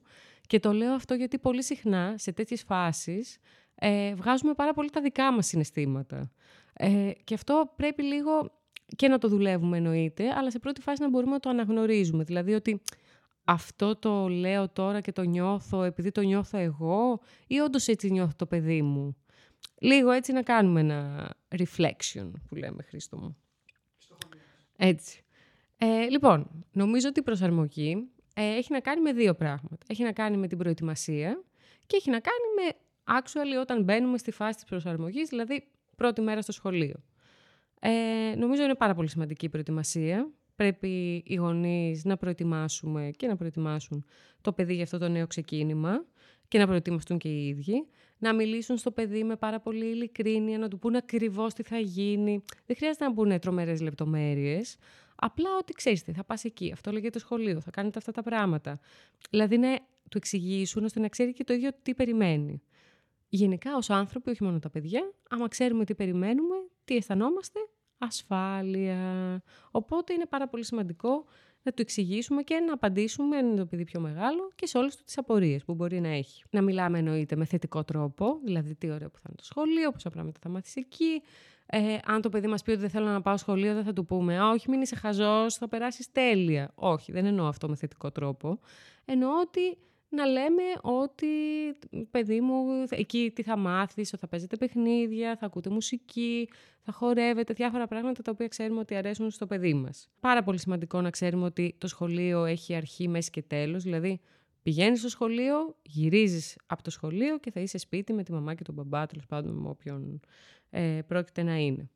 Και 0.48 0.60
το 0.60 0.72
λέω 0.72 0.94
αυτό 0.94 1.14
γιατί 1.14 1.40
πολύ 1.40 1.64
συχνά 1.64 2.14
σε 2.18 2.32
τέτοιες 2.32 2.64
φάσεις 2.64 3.38
ε, 3.76 4.14
βγάζουμε 4.14 4.54
πάρα 4.54 4.74
πολύ 4.74 4.90
τα 4.90 5.02
δικά 5.02 5.34
μας 5.34 5.48
συναισθήματα. 5.48 6.32
Ε, 6.74 7.12
και 7.24 7.34
αυτό 7.34 7.74
πρέπει 7.76 8.04
λίγο 8.04 8.57
και 8.96 9.08
να 9.08 9.18
το 9.18 9.28
δουλεύουμε 9.28 9.78
εννοείται, 9.78 10.30
αλλά 10.30 10.52
σε 10.52 10.60
πρώτη 10.60 10.82
φάση 10.82 11.02
να 11.02 11.10
μπορούμε 11.10 11.32
να 11.32 11.40
το 11.40 11.50
αναγνωρίζουμε. 11.50 12.24
Δηλαδή 12.24 12.54
ότι 12.54 12.82
αυτό 13.44 13.96
το 13.96 14.28
λέω 14.28 14.70
τώρα 14.70 15.02
και 15.02 15.12
το 15.12 15.22
νιώθω 15.22 15.84
επειδή 15.84 16.12
το 16.12 16.22
νιώθω 16.22 16.58
εγώ 16.58 17.20
ή 17.48 17.60
όντως 17.60 17.88
έτσι 17.88 18.12
νιώθω 18.12 18.34
το 18.36 18.46
παιδί 18.46 18.82
μου. 18.82 19.16
Λίγο 19.80 20.12
έτσι 20.12 20.32
να 20.32 20.42
κάνουμε 20.42 20.80
ένα 20.80 21.30
reflection 21.58 22.32
που 22.48 22.56
λέμε 22.56 22.84
Χρήστο 22.84 23.18
μου. 23.18 23.38
Έτσι. 24.78 25.22
Ε, 25.78 26.08
λοιπόν, 26.10 26.66
νομίζω 26.72 27.08
ότι 27.08 27.20
η 27.20 27.24
προσαρμογή 27.24 28.10
ε, 28.34 28.56
έχει 28.56 28.72
να 28.72 28.80
κάνει 28.80 29.02
με 29.02 29.14
δύο 29.14 29.34
πράγματα. 29.34 29.86
Έχει 29.88 30.04
να 30.04 30.12
κάνει 30.12 30.38
με 30.38 30.48
την 30.48 30.58
προετοιμασία 30.58 31.44
και 31.86 31.96
έχει 31.96 32.10
να 32.10 32.20
κάνει 32.20 32.46
με 32.56 32.78
actually 33.20 33.62
όταν 33.62 33.84
μπαίνουμε 33.84 34.18
στη 34.18 34.32
φάση 34.32 34.56
της 34.56 34.64
προσαρμογής, 34.64 35.30
δηλαδή 35.30 35.68
πρώτη 35.96 36.22
μέρα 36.22 36.42
στο 36.42 36.52
σχολείο. 36.52 37.04
Ε, 37.80 38.36
νομίζω 38.38 38.64
είναι 38.64 38.76
πάρα 38.76 38.94
πολύ 38.94 39.10
σημαντική 39.10 39.46
η 39.46 39.50
προετοιμασία 39.50 40.32
πρέπει 40.58 41.24
οι 41.26 41.36
γονείς 41.36 42.06
να 42.06 42.18
προετοιμάσουμε 42.18 43.12
και 43.18 43.28
να 43.28 43.36
προετοιμάσουν 43.36 44.06
το 44.42 44.54
παιδί 44.54 44.74
για 44.74 44.84
αυτό 44.84 44.98
το 44.98 45.10
νέο 45.10 45.28
ξεκίνημα 45.28 46.06
και 46.48 46.58
να 46.58 46.66
προετοιμαστούν 46.66 47.18
και 47.18 47.28
οι 47.28 47.48
ίδιοι. 47.48 47.88
Να 48.18 48.34
μιλήσουν 48.34 48.78
στο 48.78 48.92
παιδί 48.92 49.24
με 49.24 49.36
πάρα 49.36 49.60
πολύ 49.60 49.86
ειλικρίνεια, 49.86 50.58
να 50.58 50.68
του 50.68 50.80
πούνε 50.80 50.98
ακριβώς 50.98 51.54
τι 51.54 51.64
θα 51.64 51.78
γίνει. 51.78 52.44
Δεν 52.66 52.76
χρειάζεται 52.76 53.06
να 53.06 53.12
μπουν 53.12 53.40
τρομερές 53.40 53.82
λεπτομέρειες. 53.82 54.78
Απλά 55.16 55.50
ότι 55.60 55.74
ξέρεις 55.74 56.04
τι, 56.04 56.12
θα 56.12 56.24
πας 56.24 56.44
εκεί. 56.44 56.72
Αυτό 56.72 56.92
λέγεται 56.92 57.10
το 57.10 57.20
σχολείο, 57.20 57.62
θα 57.62 57.72
κάνετε 57.72 57.98
αυτά 57.98 58.12
τα 58.12 58.22
πράγματα. 58.22 58.80
Δηλαδή 59.30 59.58
να 59.58 59.76
του 60.10 60.18
εξηγήσουν 60.18 60.84
ώστε 60.84 61.00
να 61.00 61.08
ξέρει 61.08 61.34
και 61.34 61.44
το 61.44 61.54
ίδιο 61.54 61.70
τι 61.82 61.94
περιμένει. 61.94 62.62
Γενικά, 63.30 63.76
ως 63.76 63.90
άνθρωποι, 63.90 64.30
όχι 64.30 64.44
μόνο 64.44 64.60
τα 64.60 64.70
παιδιά, 64.70 65.12
άμα 65.30 65.48
ξέρουμε 65.48 65.86
τι 65.86 65.96
περιμένουμε, 65.96 66.56
τι 66.88 66.96
αισθανόμαστε, 66.96 67.60
ασφάλεια. 67.98 69.42
Οπότε 69.72 70.14
είναι 70.14 70.26
πάρα 70.26 70.48
πολύ 70.48 70.66
σημαντικό 70.66 71.26
να 71.64 71.72
του 71.72 71.82
εξηγήσουμε 71.82 72.42
και 72.42 72.60
να 72.60 72.74
απαντήσουμε, 72.74 73.38
αν 73.38 73.46
είναι 73.46 73.58
το 73.58 73.66
παιδί 73.66 73.84
πιο 73.84 74.00
μεγάλο, 74.00 74.52
και 74.56 74.66
σε 74.66 74.78
όλες 74.78 75.04
τις 75.04 75.18
απορίες 75.18 75.64
που 75.64 75.74
μπορεί 75.74 76.00
να 76.00 76.08
έχει. 76.08 76.44
Να 76.50 76.62
μιλάμε 76.62 76.98
εννοείται 76.98 77.36
με 77.36 77.46
θετικό 77.46 77.84
τρόπο, 77.84 78.40
δηλαδή 78.44 78.76
τι 78.76 78.92
ωραίο 78.92 79.10
που 79.10 79.18
θα 79.18 79.24
είναι 79.28 79.38
το 79.38 79.44
σχολείο, 79.44 79.92
πόσα 79.92 80.10
πράγματα 80.10 80.40
θα 80.42 80.50
μάθεις 80.50 80.76
εκεί. 80.76 81.22
Ε, 81.66 81.98
αν 82.06 82.22
το 82.22 82.30
παιδί 82.30 82.48
μας 82.48 82.64
πει 82.64 82.72
ότι 82.72 82.80
δεν 82.80 82.90
θέλω 82.90 83.06
να 83.06 83.22
πάω 83.22 83.38
σχολείο, 83.38 83.74
δεν 83.74 83.84
θα 83.84 83.94
του 83.94 84.06
πούμε 84.06 84.40
Α, 84.40 84.50
όχι, 84.50 84.70
μην 84.70 84.82
είσαι 84.82 84.96
χαζός, 84.96 85.56
θα 85.56 85.68
περάσεις 85.68 86.12
τέλεια. 86.12 86.72
Όχι, 86.76 87.12
δεν 87.12 87.26
εννοώ 87.26 87.48
αυτό 87.48 87.70
με 87.70 87.76
θετικό 87.76 88.12
τρόπο. 88.12 88.60
Εννοώ 89.06 89.30
ότι 89.40 89.78
να 90.10 90.26
λέμε 90.26 90.64
ότι, 90.82 91.28
παιδί 92.12 92.42
μου, 92.42 92.86
εκεί 92.90 93.32
τι 93.36 93.44
θα 93.44 93.58
μάθεις, 93.58 94.10
θα 94.10 94.28
παίζετε 94.28 94.58
παιχνίδια, 94.58 95.36
θα 95.36 95.46
ακούτε 95.46 95.70
μουσική, 95.70 96.50
θα 96.82 96.92
χορεύετε, 96.92 97.54
διάφορα 97.54 97.88
πράγματα 97.88 98.22
τα 98.22 98.32
οποία 98.32 98.48
ξέρουμε 98.48 98.80
ότι 98.80 98.96
αρέσουν 98.96 99.32
στο 99.32 99.46
παιδί 99.46 99.74
μας. 99.74 100.10
Πάρα 100.20 100.44
πολύ 100.44 100.60
σημαντικό 100.60 101.02
να 101.02 101.10
ξέρουμε 101.10 101.46
ότι 101.46 101.76
το 101.78 101.88
σχολείο 101.88 102.46
έχει 102.46 102.76
αρχή, 102.76 103.08
μέση 103.08 103.30
και 103.30 103.42
τέλος, 103.42 103.84
δηλαδή 103.84 104.20
πηγαίνεις 104.64 105.00
στο 105.00 105.10
σχολείο, 105.10 105.76
γυρίζεις 105.82 106.58
από 106.66 106.84
το 106.84 106.90
σχολείο 106.90 107.38
και 107.40 107.52
θα 107.52 107.60
είσαι 107.60 107.78
σπίτι 107.78 108.14
με 108.14 108.24
τη 108.24 108.32
μαμά 108.32 108.54
και 108.54 108.64
τον 108.64 108.76
μπαμπά, 108.76 109.06
τέλος 109.06 109.26
πάντων 109.26 109.56
με 109.56 109.70
όποιον 109.70 110.20
ε, 110.70 111.00
πρόκειται 111.08 111.44
να 111.44 111.56
είναι. 111.56 111.90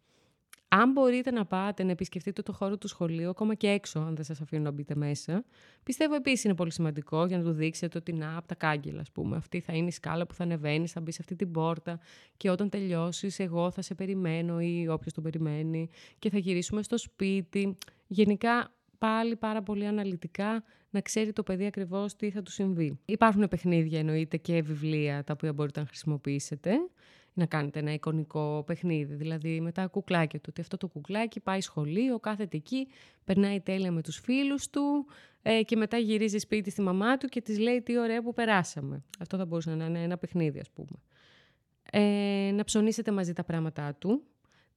Αν 0.74 0.92
μπορείτε 0.92 1.32
να 1.32 1.46
πάτε 1.46 1.84
να 1.84 1.92
επισκεφτείτε 1.92 2.42
το 2.42 2.54
χώρο 2.54 2.78
του 2.78 2.88
σχολείου, 2.88 3.30
ακόμα 3.30 3.56
και 3.56 3.68
έξω, 3.68 4.00
αν 4.00 4.16
δεν 4.16 4.26
σας 4.26 4.42
αφήνουν 4.42 4.64
να 4.64 4.72
μπείτε 4.72 4.96
μέσα, 4.96 5.44
πιστεύω 5.84 6.16
επίσης 6.16 6.44
είναι 6.44 6.56
πολύ 6.56 6.72
σημαντικό 6.72 7.26
για 7.26 7.38
να 7.38 7.44
του 7.44 7.52
δείξετε 7.52 7.98
ότι 7.98 8.14
να 8.14 8.38
από 8.38 8.48
τα 8.48 8.56
κάγκελα, 8.56 9.02
ας 9.02 9.12
πούμε. 9.12 9.36
Αυτή 9.36 9.60
θα 9.60 9.74
είναι 9.74 9.88
η 9.88 9.92
σκάλα 9.92 10.26
που 10.26 10.34
θα 10.34 10.44
ανεβαίνει, 10.44 10.88
θα 10.88 11.02
μπει 11.02 11.12
σε 11.12 11.18
αυτή 11.22 11.36
την 11.36 11.52
πόρτα 11.52 12.00
και 12.38 12.50
όταν 12.50 12.70
τελειώσεις, 12.70 13.40
εγώ 13.40 13.72
θα 13.72 13.82
σε 13.82 13.96
περιμένω 13.96 14.60
ή 14.60 14.88
όποιος 14.88 15.14
τον 15.14 15.24
περιμένει 15.24 15.90
και 16.20 16.30
θα 16.30 16.38
γυρίσουμε 16.38 16.84
στο 16.84 16.98
σπίτι. 16.98 17.78
Γενικά, 18.08 18.72
πάλι 18.98 19.36
πάρα 19.36 19.64
πολύ 19.64 19.86
αναλυτικά 19.86 20.64
να 20.90 21.02
ξέρει 21.02 21.34
το 21.34 21.44
παιδί 21.44 21.66
ακριβώς 21.66 22.16
τι 22.16 22.30
θα 22.30 22.42
του 22.42 22.52
συμβεί. 22.52 23.00
Υπάρχουν 23.06 23.48
παιχνίδια 23.48 24.00
εννοείται 24.00 24.38
και 24.38 24.62
βιβλία 24.62 25.24
τα 25.24 25.34
οποία 25.34 25.54
μπορείτε 25.54 25.80
να 25.80 25.86
χρησιμοποιήσετε 25.86 26.72
να 27.34 27.46
κάνετε 27.46 27.80
ένα 27.80 27.94
εικονικό 27.94 28.64
παιχνίδι. 28.66 29.16
Δηλαδή 29.16 29.62
με 29.62 29.72
τα 29.72 29.88
κουκλάκια 29.88 30.40
του. 30.40 30.46
Ότι 30.50 30.62
αυτό 30.62 30.78
το 30.78 30.88
κουκλάκι 30.88 31.40
πάει 31.40 31.62
σχολείο, 31.62 32.20
κάθεται 32.20 32.58
εκεί, 32.58 32.88
περνάει 33.24 33.60
τέλεια 33.60 33.92
με 33.92 34.02
τους 34.02 34.18
φίλους 34.18 34.70
του 34.70 35.06
ε, 35.42 35.64
και 35.64 35.76
μετά 35.76 35.98
γυρίζει 35.98 36.38
σπίτι 36.38 36.70
στη 36.70 36.82
μαμά 36.82 37.18
του 37.18 37.28
και 37.28 37.42
της 37.42 37.60
λέει 37.60 37.82
τι 37.82 37.98
ωραία 37.98 38.22
που 38.22 38.34
περάσαμε. 38.34 39.04
Αυτό 39.20 39.38
θα 39.38 39.46
μπορούσε 39.46 39.76
να 39.76 39.86
είναι 39.86 40.04
ένα 40.04 40.18
παιχνίδι 40.18 40.60
ας 40.60 40.70
πούμε. 40.70 41.00
Ε, 41.92 42.52
να 42.54 42.64
ψωνίσετε 42.64 43.12
μαζί 43.12 43.34
τα 43.34 43.44
πράγματά 43.44 43.96
του 43.96 44.24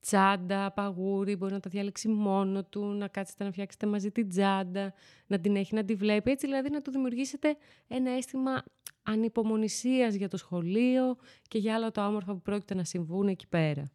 τσάντα, 0.04 0.72
παγούρι, 0.72 1.36
μπορεί 1.36 1.52
να 1.52 1.60
τα 1.60 1.70
διάλεξει 1.70 2.08
μόνο 2.08 2.64
του, 2.64 2.84
να 2.84 3.08
κάτσετε 3.08 3.44
να 3.44 3.50
φτιάξετε 3.50 3.86
μαζί 3.86 4.10
την 4.10 4.28
τσάντα, 4.28 4.94
να 5.26 5.40
την 5.40 5.56
έχει 5.56 5.74
να 5.74 5.84
τη 5.84 5.94
βλέπει. 5.94 6.30
Έτσι 6.30 6.46
δηλαδή 6.46 6.70
να 6.70 6.80
του 6.80 6.90
δημιουργήσετε 6.90 7.56
ένα 7.88 8.10
αίσθημα 8.10 8.64
ανυπομονησίας 9.02 10.14
για 10.14 10.28
το 10.28 10.36
σχολείο 10.36 11.16
και 11.48 11.58
για 11.58 11.74
άλλα 11.74 11.90
τα 11.90 12.06
όμορφα 12.06 12.32
που 12.32 12.40
πρόκειται 12.40 12.74
να 12.74 12.84
συμβούν 12.84 13.28
εκεί 13.28 13.48
πέρα. 13.48 13.90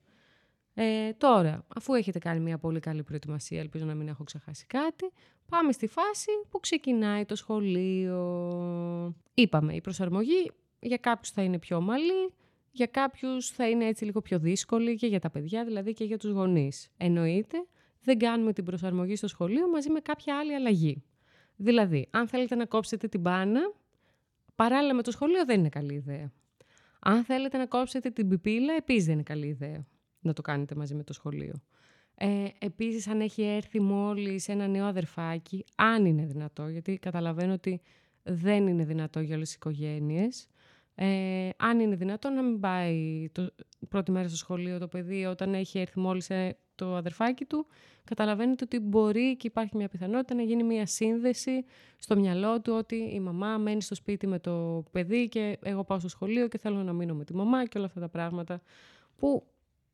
Ε, 0.73 1.13
τώρα, 1.13 1.65
αφού 1.75 1.93
έχετε 1.93 2.19
κάνει 2.19 2.39
μια 2.39 2.57
πολύ 2.57 2.79
καλή 2.79 3.03
προετοιμασία, 3.03 3.59
ελπίζω 3.59 3.85
να 3.85 3.93
μην 3.93 4.07
έχω 4.07 4.23
ξεχάσει 4.23 4.65
κάτι, 4.65 5.11
πάμε 5.49 5.71
στη 5.71 5.87
φάση 5.87 6.31
που 6.49 6.59
ξεκινάει 6.59 7.25
το 7.25 7.35
σχολείο. 7.35 8.19
Είπαμε, 9.33 9.75
η 9.75 9.81
προσαρμογή 9.81 10.51
για 10.79 10.97
κάποιους 10.97 11.29
θα 11.29 11.41
είναι 11.41 11.59
πιο 11.59 11.77
ομαλή, 11.77 12.33
για 12.71 12.85
κάποιους 12.85 13.49
θα 13.49 13.69
είναι 13.69 13.85
έτσι 13.85 14.05
λίγο 14.05 14.21
πιο 14.21 14.39
δύσκολη 14.39 14.95
και 14.95 15.07
για 15.07 15.19
τα 15.19 15.29
παιδιά 15.29 15.65
δηλαδή 15.65 15.93
και 15.93 16.03
για 16.03 16.17
τους 16.17 16.31
γονείς. 16.31 16.89
Εννοείται, 16.97 17.65
δεν 18.01 18.17
κάνουμε 18.17 18.53
την 18.53 18.63
προσαρμογή 18.63 19.15
στο 19.15 19.27
σχολείο 19.27 19.69
μαζί 19.69 19.89
με 19.89 19.99
κάποια 19.99 20.37
άλλη 20.37 20.55
αλλαγή. 20.55 21.03
Δηλαδή, 21.55 22.07
αν 22.11 22.27
θέλετε 22.27 22.55
να 22.55 22.65
κόψετε 22.65 23.07
την 23.07 23.19
μπάνα, 23.19 23.73
παράλληλα 24.55 24.93
με 24.93 25.01
το 25.01 25.11
σχολείο 25.11 25.45
δεν 25.45 25.59
είναι 25.59 25.69
καλή 25.69 25.93
ιδέα. 25.93 26.31
Αν 26.99 27.23
θέλετε 27.23 27.57
να 27.57 27.65
κόψετε 27.65 28.09
την 28.09 28.27
πιπίλα, 28.27 28.73
επίσης 28.73 29.03
δεν 29.05 29.13
είναι 29.13 29.23
καλή 29.23 29.47
ιδέα 29.47 29.85
να 30.19 30.33
το 30.33 30.41
κάνετε 30.41 30.75
μαζί 30.75 30.95
με 30.95 31.03
το 31.03 31.13
σχολείο. 31.13 31.53
Ε, 32.15 32.45
επίσης, 32.59 33.07
αν 33.07 33.21
έχει 33.21 33.41
έρθει 33.41 33.79
μόλις 33.79 34.47
ένα 34.47 34.67
νέο 34.67 34.85
αδερφάκι, 34.85 35.65
αν 35.75 36.05
είναι 36.05 36.25
δυνατό, 36.25 36.67
γιατί 36.67 36.97
καταλαβαίνω 36.97 37.53
ότι 37.53 37.81
δεν 38.23 38.67
είναι 38.67 38.85
δυνατό 38.85 39.19
για 39.19 39.35
όλες 39.35 39.47
τις 39.47 39.55
οικογένειες, 39.55 40.47
ε, 41.01 41.49
αν 41.57 41.79
είναι 41.79 41.95
δυνατόν 41.95 42.33
να 42.33 42.41
μην 42.41 42.59
πάει 42.59 43.29
το 43.31 43.49
πρώτη 43.89 44.11
μέρα 44.11 44.27
στο 44.27 44.37
σχολείο 44.37 44.79
το 44.79 44.87
παιδί 44.87 45.25
όταν 45.25 45.53
έχει 45.53 45.79
έρθει 45.79 45.99
μόλις 45.99 46.29
ε, 46.29 46.57
το 46.75 46.95
αδερφάκι 46.95 47.45
του, 47.45 47.67
καταλαβαίνετε 48.03 48.63
ότι 48.63 48.79
μπορεί 48.79 49.37
και 49.37 49.47
υπάρχει 49.47 49.77
μια 49.77 49.87
πιθανότητα 49.87 50.35
να 50.35 50.41
γίνει 50.41 50.63
μια 50.63 50.85
σύνδεση 50.85 51.65
στο 51.97 52.15
μυαλό 52.15 52.61
του 52.61 52.73
ότι 52.77 52.95
η 52.95 53.19
μαμά 53.19 53.57
μένει 53.57 53.81
στο 53.81 53.95
σπίτι 53.95 54.27
με 54.27 54.39
το 54.39 54.83
παιδί 54.91 55.27
και 55.27 55.57
εγώ 55.61 55.83
πάω 55.83 55.99
στο 55.99 56.09
σχολείο 56.09 56.47
και 56.47 56.57
θέλω 56.57 56.83
να 56.83 56.93
μείνω 56.93 57.13
με 57.13 57.23
τη 57.23 57.35
μαμά 57.35 57.65
και 57.65 57.77
όλα 57.77 57.87
αυτά 57.87 57.99
τα 57.99 58.09
πράγματα 58.09 58.61
που 59.15 59.45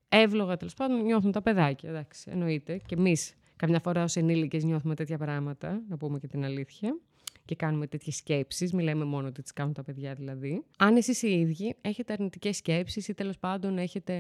εύλογα 0.10 0.58
τέλος 0.58 0.74
πάντων 0.74 1.02
νιώθουν 1.02 1.32
τα 1.32 1.42
παιδάκια. 1.42 1.90
Εντάξει, 1.90 2.30
εννοείται. 2.32 2.82
Και 2.86 2.96
εμείς 2.96 3.34
καμιά 3.56 3.80
φορά 3.80 4.04
ως 4.04 4.16
ενήλικες 4.16 4.64
νιώθουμε 4.64 4.96
τέτοια 4.96 5.18
πράγματα, 5.18 5.82
να 5.90 5.98
πούμε 5.98 6.20
και 6.20 6.28
την 6.28 6.44
αλήθεια 6.44 7.00
και 7.46 7.56
κάνουμε 7.56 7.88
τέτοιες 7.88 8.16
σκέψεις. 8.16 8.74
Μιλάμε 8.74 9.06
μόνο 9.06 9.28
ότι 9.28 9.42
τις 9.42 9.54
κάνουν 9.54 9.74
τα 9.74 9.84
παιδιά 9.84 10.14
δηλαδή. 10.14 10.64
Αν 10.78 10.96
εσείς 10.96 11.22
οι 11.22 11.40
ίδιοι 11.40 11.76
έχετε 11.82 12.14
αρνητικές 12.14 12.58
σκέψεις 12.58 13.08
ή 13.08 13.14
τέλος 13.14 13.38
πάντων 13.38 13.78
έχετε 13.78 14.16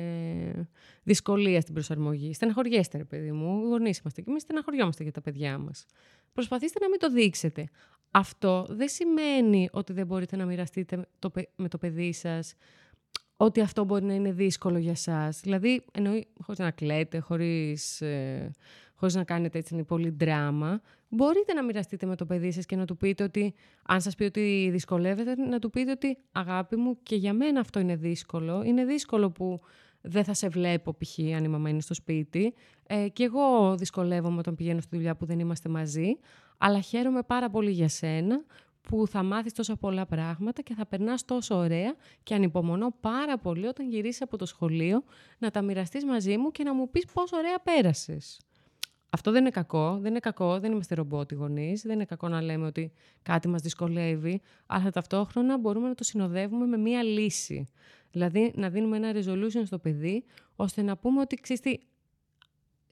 δυσκολία 1.03 1.61
στην 1.61 1.73
προσαρμογή, 1.73 2.33
στεναχωριέστε, 2.33 2.97
ρε 2.97 3.03
παιδί 3.03 3.31
μου. 3.31 3.63
Γονείς 3.65 3.97
είμαστε 3.97 4.21
και 4.21 4.29
εμείς 4.29 4.41
στεναχωριόμαστε 4.41 5.03
για 5.03 5.11
τα 5.11 5.21
παιδιά 5.21 5.57
μας. 5.57 5.85
Προσπαθήστε 6.33 6.79
να 6.79 6.89
μην 6.89 6.99
το 6.99 7.11
δείξετε. 7.11 7.69
Αυτό 8.11 8.65
δεν 8.69 8.89
σημαίνει 8.89 9.69
ότι 9.71 9.93
δεν 9.93 10.05
μπορείτε 10.05 10.35
να 10.35 10.45
μοιραστείτε 10.45 11.07
με 11.55 11.67
το 11.67 11.77
παιδί 11.77 12.13
σας 12.13 12.55
ότι 13.37 13.61
αυτό 13.61 13.83
μπορεί 13.83 14.05
να 14.05 14.13
είναι 14.13 14.31
δύσκολο 14.31 14.77
για 14.77 14.95
σας. 14.95 15.39
Δηλαδή, 15.39 15.85
εννοεί 15.91 16.27
χωρίς 16.41 16.59
να 16.59 16.71
κλαίτε, 16.71 17.19
χωρίς, 17.19 18.01
ε, 18.01 18.51
χωρίς 18.95 19.15
να 19.15 19.23
κάνετε 19.23 19.57
έτσι 19.57 19.83
πολύ 19.83 20.09
δράμα, 20.09 20.81
μπορείτε 21.09 21.53
να 21.53 21.63
μοιραστείτε 21.63 22.05
με 22.05 22.15
το 22.15 22.25
παιδί 22.25 22.51
σας 22.51 22.65
και 22.65 22.75
να 22.75 22.85
του 22.85 22.97
πείτε 22.97 23.23
ότι, 23.23 23.53
αν 23.85 24.01
σας 24.01 24.15
πει 24.15 24.23
ότι 24.23 24.69
δυσκολεύεται, 24.71 25.35
να 25.35 25.59
του 25.59 25.69
πείτε 25.69 25.91
ότι 25.91 26.17
αγάπη 26.31 26.75
μου 26.75 26.97
και 27.03 27.15
για 27.15 27.33
μένα 27.33 27.59
αυτό 27.59 27.79
είναι 27.79 27.95
δύσκολο. 27.95 28.63
Είναι 28.63 28.85
δύσκολο 28.85 29.31
που 29.31 29.59
δεν 30.01 30.23
θα 30.23 30.33
σε 30.33 30.47
βλέπω 30.47 30.97
π.χ. 30.97 31.19
αν 31.35 31.43
η 31.43 31.47
μαμά 31.47 31.69
είναι 31.69 31.81
στο 31.81 31.93
σπίτι. 31.93 32.53
Ε, 32.87 33.07
και 33.07 33.23
εγώ 33.23 33.75
δυσκολεύομαι 33.77 34.37
όταν 34.37 34.55
πηγαίνω 34.55 34.81
στη 34.81 34.95
δουλειά 34.95 35.15
που 35.15 35.25
δεν 35.25 35.39
είμαστε 35.39 35.69
μαζί. 35.69 36.17
Αλλά 36.57 36.79
χαίρομαι 36.79 37.23
πάρα 37.23 37.49
πολύ 37.49 37.71
για 37.71 37.87
σένα 37.87 38.43
που 38.81 39.07
θα 39.07 39.23
μάθεις 39.23 39.53
τόσα 39.53 39.75
πολλά 39.75 40.05
πράγματα 40.05 40.61
και 40.61 40.73
θα 40.73 40.85
περνάς 40.85 41.25
τόσο 41.25 41.55
ωραία 41.55 41.95
και 42.23 42.33
ανυπομονώ 42.33 42.93
πάρα 42.99 43.37
πολύ 43.37 43.67
όταν 43.67 43.89
γυρίσεις 43.89 44.21
από 44.21 44.37
το 44.37 44.45
σχολείο 44.45 45.03
να 45.37 45.51
τα 45.51 45.61
μοιραστείς 45.61 46.05
μαζί 46.05 46.37
μου 46.37 46.51
και 46.51 46.63
να 46.63 46.73
μου 46.73 46.89
πεις 46.89 47.05
πόσο 47.13 47.37
ωραία 47.37 47.59
πέρασες. 47.59 48.39
Αυτό 49.15 49.31
δεν 49.31 49.41
είναι 49.41 49.49
κακό, 49.49 49.97
δεν 50.01 50.11
είναι 50.11 50.19
κακό, 50.19 50.59
δεν 50.59 50.71
είμαστε 50.71 50.95
ρομπότ 50.95 51.31
οι 51.31 51.35
γονείς, 51.35 51.81
δεν 51.81 51.93
είναι 51.93 52.05
κακό 52.05 52.27
να 52.27 52.41
λέμε 52.41 52.65
ότι 52.65 52.91
κάτι 53.23 53.47
μας 53.47 53.61
δυσκολεύει, 53.61 54.41
αλλά 54.65 54.89
ταυτόχρονα 54.89 55.57
μπορούμε 55.57 55.87
να 55.87 55.95
το 55.95 56.03
συνοδεύουμε 56.03 56.65
με 56.65 56.77
μία 56.77 57.03
λύση. 57.03 57.67
Δηλαδή 58.11 58.51
να 58.55 58.69
δίνουμε 58.69 58.97
ένα 58.97 59.11
resolution 59.13 59.61
στο 59.65 59.77
παιδί, 59.77 60.23
ώστε 60.55 60.81
να 60.81 60.97
πούμε 60.97 61.21
ότι 61.21 61.35
ξέρεις 61.35 61.61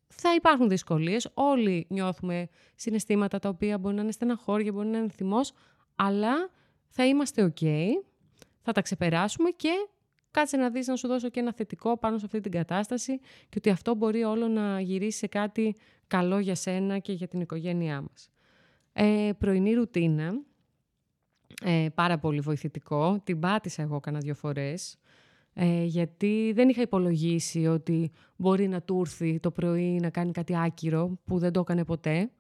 θα 0.08 0.34
υπάρχουν 0.36 0.70
δυσκολίες, 0.70 1.30
όλοι 1.34 1.86
νιώθουμε 1.90 2.50
συναισθήματα 2.76 3.40
τα 3.40 3.50
οποία 3.50 3.78
μπορεί 3.78 3.96
να 3.96 4.02
είναι 4.02 4.12
στεναχώρια, 4.12 4.72
μπορεί 4.72 4.88
να 4.88 4.98
είναι 4.98 5.10
θυμός, 5.10 5.54
αλλά 5.96 6.50
θα 6.88 7.06
είμαστε 7.06 7.54
ok, 7.54 7.66
θα 8.62 8.72
τα 8.72 8.82
ξεπεράσουμε 8.82 9.50
και 9.50 9.88
κάτσε 10.34 10.58
να 10.58 10.70
δεις 10.70 10.88
να 10.88 10.96
σου 10.96 11.08
δώσω 11.08 11.30
και 11.30 11.40
ένα 11.40 11.54
θετικό 11.54 11.98
πάνω 11.98 12.18
σε 12.18 12.26
αυτή 12.26 12.40
την 12.40 12.52
κατάσταση 12.52 13.20
και 13.20 13.56
ότι 13.58 13.70
αυτό 13.70 13.96
μπορεί 13.96 14.24
όλο 14.24 14.48
να 14.48 14.82
γυρίσει 14.82 15.18
σε 15.18 15.28
κάτι 15.28 15.76
καλό 16.08 16.40
για 16.40 16.56
σένα 16.56 17.00
και 17.00 17.14
για 17.14 17.28
την 17.28 17.42
οικογένειά 17.42 18.02
μας. 18.02 18.30
Ε, 18.94 19.32
πρωινή 19.38 19.74
ρουτίνα, 19.74 20.34
ε, 21.64 21.88
πάρα 21.96 22.18
πολύ 22.18 22.40
βοηθητικό, 22.40 23.20
την 23.24 23.40
πάτησα 23.40 23.82
εγώ 23.82 24.00
κάνα 24.00 24.20
δύο 24.20 24.36
φορές, 24.36 24.98
ε, 25.54 25.84
γιατί 25.84 26.52
δεν 26.56 26.70
είχα 26.70 26.82
υπολογίσει 26.82 27.68
ότι 27.68 28.12
μπορεί 28.36 28.68
να 28.68 28.82
του 28.82 29.00
έρθει 29.00 29.40
το 29.40 29.52
πρωί 29.52 30.00
να 30.02 30.10
κάνει 30.10 30.32
κάτι 30.32 30.58
άκυρο 30.58 31.20
που 31.26 31.38
δεν 31.38 31.52
το 31.52 31.60
έκανε 31.60 31.86
ποτέ. 31.86 32.32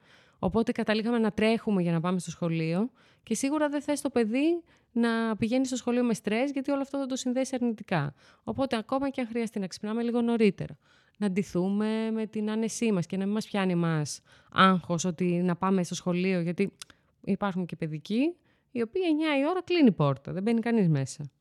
Οπότε 0.44 0.72
καταλήγαμε 0.72 1.18
να 1.18 1.32
τρέχουμε 1.32 1.82
για 1.82 1.92
να 1.92 2.00
πάμε 2.00 2.20
στο 2.20 2.32
σχολείο 2.32 2.90
και 3.24 3.36
σίγουρα 3.36 3.70
δεν 3.70 3.82
θες 3.82 4.02
το 4.02 4.10
παιδί 4.10 4.64
να 4.92 5.36
πηγαίνει 5.36 5.66
στο 5.66 5.76
σχολείο 5.76 6.04
με 6.04 6.14
στρες 6.14 6.52
γιατί 6.52 6.72
όλο 6.72 6.82
αυτό 6.82 6.98
θα 6.98 7.06
το 7.06 7.16
συνδέσει 7.16 7.56
αρνητικά. 7.56 8.14
Οπότε 8.44 8.78
ακόμα 8.78 9.10
και 9.10 9.22
αν 9.22 9.28
χρειαστεί 9.28 9.60
να 9.60 9.68
ξυπνάμε 9.68 10.04
λίγο 10.04 10.22
νωρίτερα, 10.22 10.78
να 11.18 11.32
ντυθούμε 11.32 12.12
με 12.12 12.26
την 12.26 12.50
άνεσή 12.50 12.92
μας 12.92 13.06
και 13.06 13.18
να 13.18 13.26
μην 13.26 13.34
μας 13.34 13.46
πιάνει 13.46 13.76
μας 13.76 14.22
άγχος 14.52 15.06
ότι 15.06 15.26
να 15.26 15.56
πάμε 15.56 15.84
στο 15.84 15.96
σχολείο 15.96 16.40
γιατί 16.40 16.74
υπάρχουν 17.22 17.66
και 17.66 17.76
παιδικοί 17.76 18.36
οι 18.72 18.82
οποίοι 18.82 19.02
9 19.38 19.40
η 19.40 19.48
ώρα 19.50 19.64
κλείνει 19.64 19.88
η 19.88 19.92
πόρτα, 19.92 20.32
δεν 20.32 20.44
μπαίνει 20.44 20.60
κανείς 20.60 20.88
μέσα. 20.88 21.32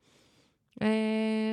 Ε, 0.77 0.89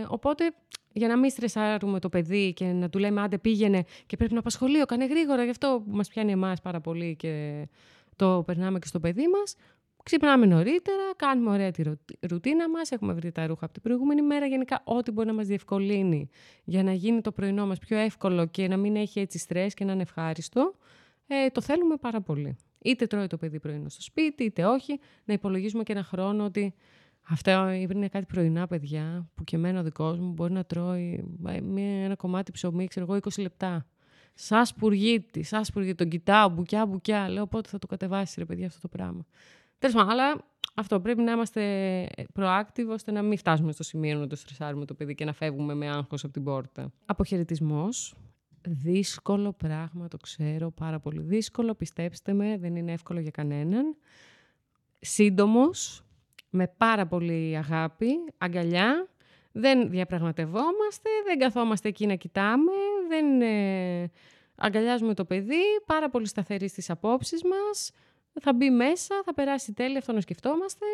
οπότε 0.09 0.55
για 0.93 1.09
να 1.09 1.19
μην 1.19 1.31
στρεσάρουμε 1.31 1.99
το 1.99 2.09
παιδί 2.09 2.53
και 2.53 2.65
να 2.65 2.89
του 2.89 2.99
λέμε 2.99 3.21
άντε 3.21 3.39
πήγαινε 3.39 3.85
και 4.07 4.17
πρέπει 4.17 4.35
να 4.35 4.43
σχολείο, 4.47 4.87
κάνε 4.87 5.07
γρήγορα, 5.07 5.45
γι' 5.45 5.51
αυτό 5.51 5.83
που 5.87 5.97
μας 5.97 6.09
πιάνει 6.09 6.33
εμάς 6.33 6.61
πάρα 6.61 6.81
πολύ 6.81 7.17
και 7.17 7.67
το 8.17 8.43
περνάμε 8.47 8.79
και 8.79 8.87
στο 8.87 9.01
παιδί 9.01 9.29
μας. 9.29 9.57
Ξυπνάμε 10.03 10.47
νωρίτερα, 10.47 11.03
κάνουμε 11.17 11.51
ωραία 11.51 11.71
τη 11.71 11.83
ρουτίνα 12.21 12.71
μας, 12.71 12.91
έχουμε 12.91 13.13
βρει 13.13 13.33
τα 13.33 13.47
ρούχα 13.47 13.65
από 13.65 13.73
την 13.73 13.83
προηγούμενη 13.83 14.23
μέρα, 14.23 14.47
γενικά 14.47 14.81
ό,τι 14.85 15.11
μπορεί 15.11 15.27
να 15.27 15.35
μας 15.35 15.47
διευκολύνει 15.47 16.29
για 16.65 16.83
να 16.83 16.93
γίνει 16.93 17.21
το 17.21 17.33
πρωινό 17.33 17.67
μας 17.67 17.79
πιο 17.79 17.97
εύκολο 17.97 18.47
και 18.47 18.69
να 18.69 18.77
μην 18.77 18.97
έχει 18.97 19.21
έτσι 19.21 19.39
στρες 19.39 19.75
και 19.75 19.85
να 19.85 19.93
είναι 19.93 20.03
ευχάριστο, 20.03 20.75
ε, 21.27 21.51
το 21.51 21.61
θέλουμε 21.61 21.97
πάρα 21.97 22.21
πολύ. 22.21 22.57
Είτε 22.79 23.07
τρώει 23.07 23.27
το 23.27 23.37
παιδί 23.37 23.61
πρωινό 23.61 23.89
στο 23.89 24.03
σπίτι, 24.03 24.45
είτε 24.45 24.65
όχι, 24.65 25.01
να 25.25 25.35
υπολογίζουμε 25.35 25.83
και 25.83 25.93
ένα 25.93 26.03
χρόνο 26.03 26.45
ότι 26.45 26.75
Αυτά 27.29 27.75
είναι 27.75 28.09
κάτι 28.09 28.27
πρωινά 28.27 28.67
παιδιά 28.67 29.31
που 29.35 29.45
και 29.45 29.57
εμένα 29.57 29.81
ο 29.81 29.83
δικός 29.83 30.19
μου 30.19 30.33
μπορεί 30.33 30.53
να 30.53 30.65
τρώει 30.65 31.25
μια, 31.63 32.05
ένα 32.05 32.17
κομμάτι 32.17 32.53
ψωμί, 32.53 32.87
ξέρω 32.87 33.07
εγώ, 33.09 33.21
20 33.23 33.43
λεπτά. 33.43 33.87
Σα 34.35 34.65
σπουργίτη, 34.65 35.43
σα 35.43 35.65
σπουργίτη. 35.65 35.95
Τον 35.95 36.09
κοιτάω, 36.09 36.49
μπουκιά, 36.49 36.87
μπουκιά. 36.87 37.29
Λέω 37.29 37.47
πότε 37.47 37.69
θα 37.69 37.79
το 37.79 37.87
κατεβάσεις, 37.87 38.37
ρε 38.37 38.45
παιδιά, 38.45 38.67
αυτό 38.67 38.81
το 38.81 38.89
πράγμα. 38.89 39.27
Τέλος 39.79 39.97
πάντων, 39.97 40.11
αλλά 40.11 40.45
αυτό 40.75 41.01
πρέπει 41.01 41.23
να 41.23 41.33
είμαστε 41.33 41.63
proactive 42.35 42.89
ώστε 42.89 43.13
να 43.13 43.23
μην 43.23 43.39
φτάσουμε 43.39 43.73
στο 43.73 43.83
σημείο 43.83 44.19
να 44.19 44.27
το 44.27 44.37
στρεσάρουμε 44.37 44.85
το 44.85 44.95
παιδί 44.95 45.15
και 45.15 45.25
να 45.25 45.33
φεύγουμε 45.33 45.75
με 45.75 45.89
άγχος 45.89 46.25
από 46.25 46.33
την 46.33 46.45
πόρτα. 46.45 46.93
Αποχαιρετισμός. 47.07 48.15
Δύσκολο 48.63 49.53
πράγμα, 49.53 50.09
το 50.09 50.17
ξέρω, 50.17 50.71
πάρα 50.71 51.01
πολύ 51.01 51.23
δύσκολο. 51.23 51.75
Πιστέψτε 51.75 52.33
με, 52.33 52.59
δεν 52.59 52.77
είναι 52.77 52.93
εύκολο 52.93 53.21
για 53.21 53.31
κανέναν. 53.31 53.97
Σύντομος, 55.01 56.05
με 56.51 56.73
πάρα 56.77 57.07
πολύ 57.07 57.57
αγάπη, 57.57 58.11
αγκαλιά. 58.39 59.09
Δεν 59.53 59.91
διαπραγματευόμαστε, 59.91 61.11
δεν 61.25 61.39
καθόμαστε 61.39 61.89
εκεί 61.89 62.07
να 62.07 62.15
κοιτάμε, 62.15 62.73
δεν 63.09 63.41
ε, 63.41 64.11
αγκαλιάζουμε 64.57 65.15
το 65.15 65.25
παιδί, 65.25 65.63
πάρα 65.87 66.11
πολύ 66.11 66.27
σταθερή 66.27 66.69
στις 66.69 66.91
απόψεις 66.91 67.43
μας. 67.45 67.91
Θα 68.41 68.53
μπει 68.53 68.71
μέσα, 68.71 69.23
θα 69.25 69.35
περάσει 69.35 69.73
τέλεια, 69.73 69.99
αυτό 69.99 70.13
να 70.13 70.21
σκεφτόμαστε 70.21 70.87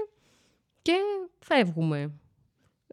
και 0.83 0.97
φεύγουμε. 1.39 2.13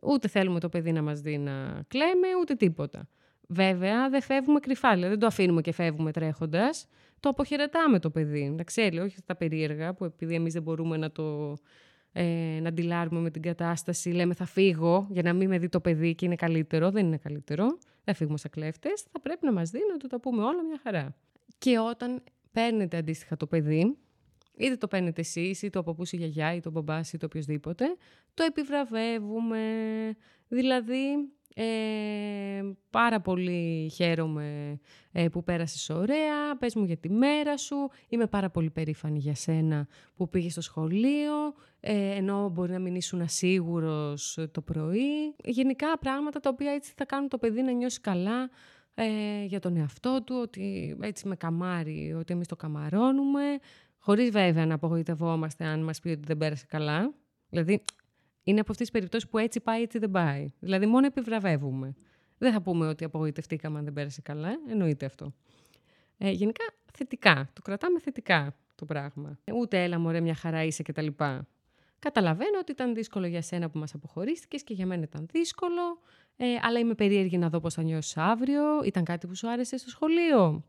Ούτε 0.02 0.28
θέλουμε 0.28 0.60
το 0.60 0.70
παιδί 0.70 0.92
να 0.92 1.02
μας 1.02 1.20
δει 1.20 1.38
να 1.38 1.84
κλαίμε, 1.88 2.28
ούτε 2.42 2.56
τίποτα. 2.56 3.08
Βέβαια, 3.48 4.10
δεν 4.10 4.22
φεύγουμε 4.22 4.60
κρυφά, 4.60 4.94
δηλαδή 4.94 5.10
δεν 5.10 5.20
το 5.20 5.26
αφήνουμε 5.26 5.62
και 5.62 5.72
φεύγουμε 5.72 6.12
τρέχοντας. 6.12 6.88
Το 7.20 7.30
αποχαιρετάμε 7.30 8.00
το 8.00 8.10
παιδί. 8.10 8.50
Να 8.50 8.64
ξέρει, 8.64 9.00
όχι 9.00 9.22
τα 9.26 9.36
περίεργα, 9.36 9.94
που 9.94 10.06
επειδή 10.06 10.36
εμείς 10.36 10.54
δεν 10.54 10.62
μπορούμε 10.62 10.98
να 10.98 11.12
το 11.12 11.58
ε, 12.14 12.60
να 12.62 12.70
αντιλάρουμε 12.70 13.20
με 13.20 13.30
την 13.30 13.42
κατάσταση, 13.42 14.10
λέμε 14.10 14.34
θα 14.34 14.46
φύγω 14.46 15.08
για 15.10 15.22
να 15.22 15.34
μην 15.34 15.50
με 15.50 15.58
δει 15.60 15.70
το 15.70 15.80
παιδί 15.80 16.16
και 16.16 16.26
είναι 16.26 16.36
καλύτερο. 16.36 16.92
Δεν 16.92 17.06
είναι 17.06 17.18
καλύτερο. 17.18 17.78
Δεν 18.04 18.16
φύγουμε 18.16 18.38
σαν 18.38 18.52
κλέφτες. 18.52 19.02
Θα 19.12 19.20
πρέπει 19.20 19.46
να 19.46 19.52
μας 19.52 19.70
δει 19.70 19.80
να 19.92 19.98
του 19.98 20.08
τα 20.08 20.20
πούμε 20.20 20.44
όλα 20.44 20.64
μια 20.64 20.80
χαρά. 20.84 21.16
Και 21.58 21.80
όταν 21.80 22.24
παίρνετε 22.52 22.98
αντίστοιχα 22.98 23.38
το 23.38 23.48
παιδί, 23.48 23.98
είτε 24.58 24.76
το 24.76 24.88
παίρνετε 24.88 25.22
εσείς, 25.22 25.62
είτε 25.62 25.70
το 25.70 25.84
παππούς 25.84 26.12
η 26.12 26.18
γιαγιά, 26.18 26.54
είτε 26.54 26.68
ο 26.68 26.72
μπαμπάς, 26.72 27.14
είτε 27.14 27.26
οποιοδήποτε, 27.26 27.86
το 28.34 28.44
επιβραβεύουμε. 28.44 29.60
Δηλαδή, 30.48 31.32
ε, 31.56 31.64
πάρα 32.90 33.22
πολύ 33.22 33.90
χαίρομαι 33.94 34.80
ε, 35.12 35.28
που 35.28 35.44
πέρασες 35.44 35.90
ωραία, 35.90 36.58
πες 36.60 36.76
μου 36.76 36.84
για 36.84 36.98
τη 36.98 37.10
μέρα 37.10 37.58
σου, 37.58 37.76
είμαι 38.10 38.28
πάρα 38.28 38.50
πολύ 38.50 38.70
περήφανη 38.70 39.20
για 39.20 39.36
σένα 39.36 39.88
που 40.16 40.30
πήγες 40.30 40.52
στο 40.52 40.62
σχολείο, 40.62 41.34
ε, 41.80 42.16
ενώ 42.16 42.50
μπορεί 42.50 42.72
να 42.72 42.80
μην 42.80 42.96
ήσουν 42.96 43.22
ασίγουρος 43.22 44.38
το 44.52 44.62
πρωί. 44.62 45.36
Γενικά 45.44 45.98
πράγματα 46.00 46.40
τα 46.40 46.50
οποία 46.50 46.72
έτσι 46.72 46.94
θα 46.96 47.06
κάνουν 47.06 47.30
το 47.30 47.38
παιδί 47.38 47.62
να 47.62 47.72
νιώσει 47.72 48.02
καλά 48.02 48.50
ε, 48.94 49.44
για 49.46 49.60
τον 49.60 49.78
εαυτό 49.78 50.24
του, 50.24 50.40
ότι 50.42 50.98
έτσι 51.02 51.28
με 51.28 51.36
καμάρι, 51.36 52.14
ότι 52.20 52.34
εμείς 52.34 52.48
το 52.48 52.56
καμαρώνουμε, 52.56 53.44
χωρίς 53.98 54.30
βέβαια 54.30 54.66
να 54.66 54.74
απογοητευόμαστε 54.74 55.66
αν 55.66 55.84
μας 55.84 56.00
πει 56.00 56.10
ότι 56.10 56.22
δεν 56.26 56.38
πέρασε 56.38 56.66
καλά. 56.68 57.14
Δηλαδή, 57.50 57.84
είναι 58.44 58.60
από 58.60 58.72
αυτές 58.72 58.88
τις 58.88 58.92
περιπτώσεις 58.92 59.30
που 59.30 59.38
έτσι 59.38 59.60
πάει, 59.60 59.82
έτσι 59.82 59.98
δεν 59.98 60.12
πάει. 60.12 60.54
Δηλαδή, 60.60 60.86
μόνο 60.86 61.06
επιβραβεύουμε. 61.06 61.96
Δεν 62.38 62.54
θα 62.54 62.62
πούμε 62.62 62.88
ότι 62.88 63.04
απογοητευτήκαμε 63.04 63.78
αν 63.78 63.84
δεν 63.84 63.94
πέρασε 63.94 64.22
καλά. 64.22 64.50
Εννοείται 64.70 65.06
αυτό. 65.06 65.34
Ε, 66.18 66.32
γενικά, 66.32 66.64
θετικά. 66.94 67.50
Το 67.54 67.62
κρατάμε 67.62 68.00
θετικά 68.00 68.56
το 68.76 68.86
πράγμα. 68.86 69.40
Ούτε 69.54 69.84
έλα 69.84 70.00
μωρέ 70.00 70.20
μια 70.20 70.36
χαρά 70.36 70.64
είσαι 70.64 70.84
κτλ. 70.84 71.08
Καταλαβαίνω 72.00 72.60
ότι 72.60 72.72
ήταν 72.72 72.94
δύσκολο 72.94 73.26
για 73.26 73.42
σένα 73.42 73.70
που 73.70 73.80
μας 73.80 73.94
αποχωρίστηκες 73.94 74.64
και 74.64 74.74
για 74.74 74.86
μένα 74.86 75.04
ήταν 75.04 75.28
δύσκολο, 75.32 76.02
ε, 76.38 76.46
αλλά 76.62 76.80
είμαι 76.80 76.94
περίεργη 76.94 77.38
να 77.38 77.50
δω 77.50 77.60
πώς 77.60 77.74
θα 77.74 77.82
νιώσεις 77.82 78.18
αύριο. 78.18 78.84
Ήταν 78.84 79.04
κάτι 79.04 79.28
που 79.28 79.36
σου 79.36 79.50
άρεσε 79.50 79.78
στο 79.78 79.90
σχολείο. 79.90 80.64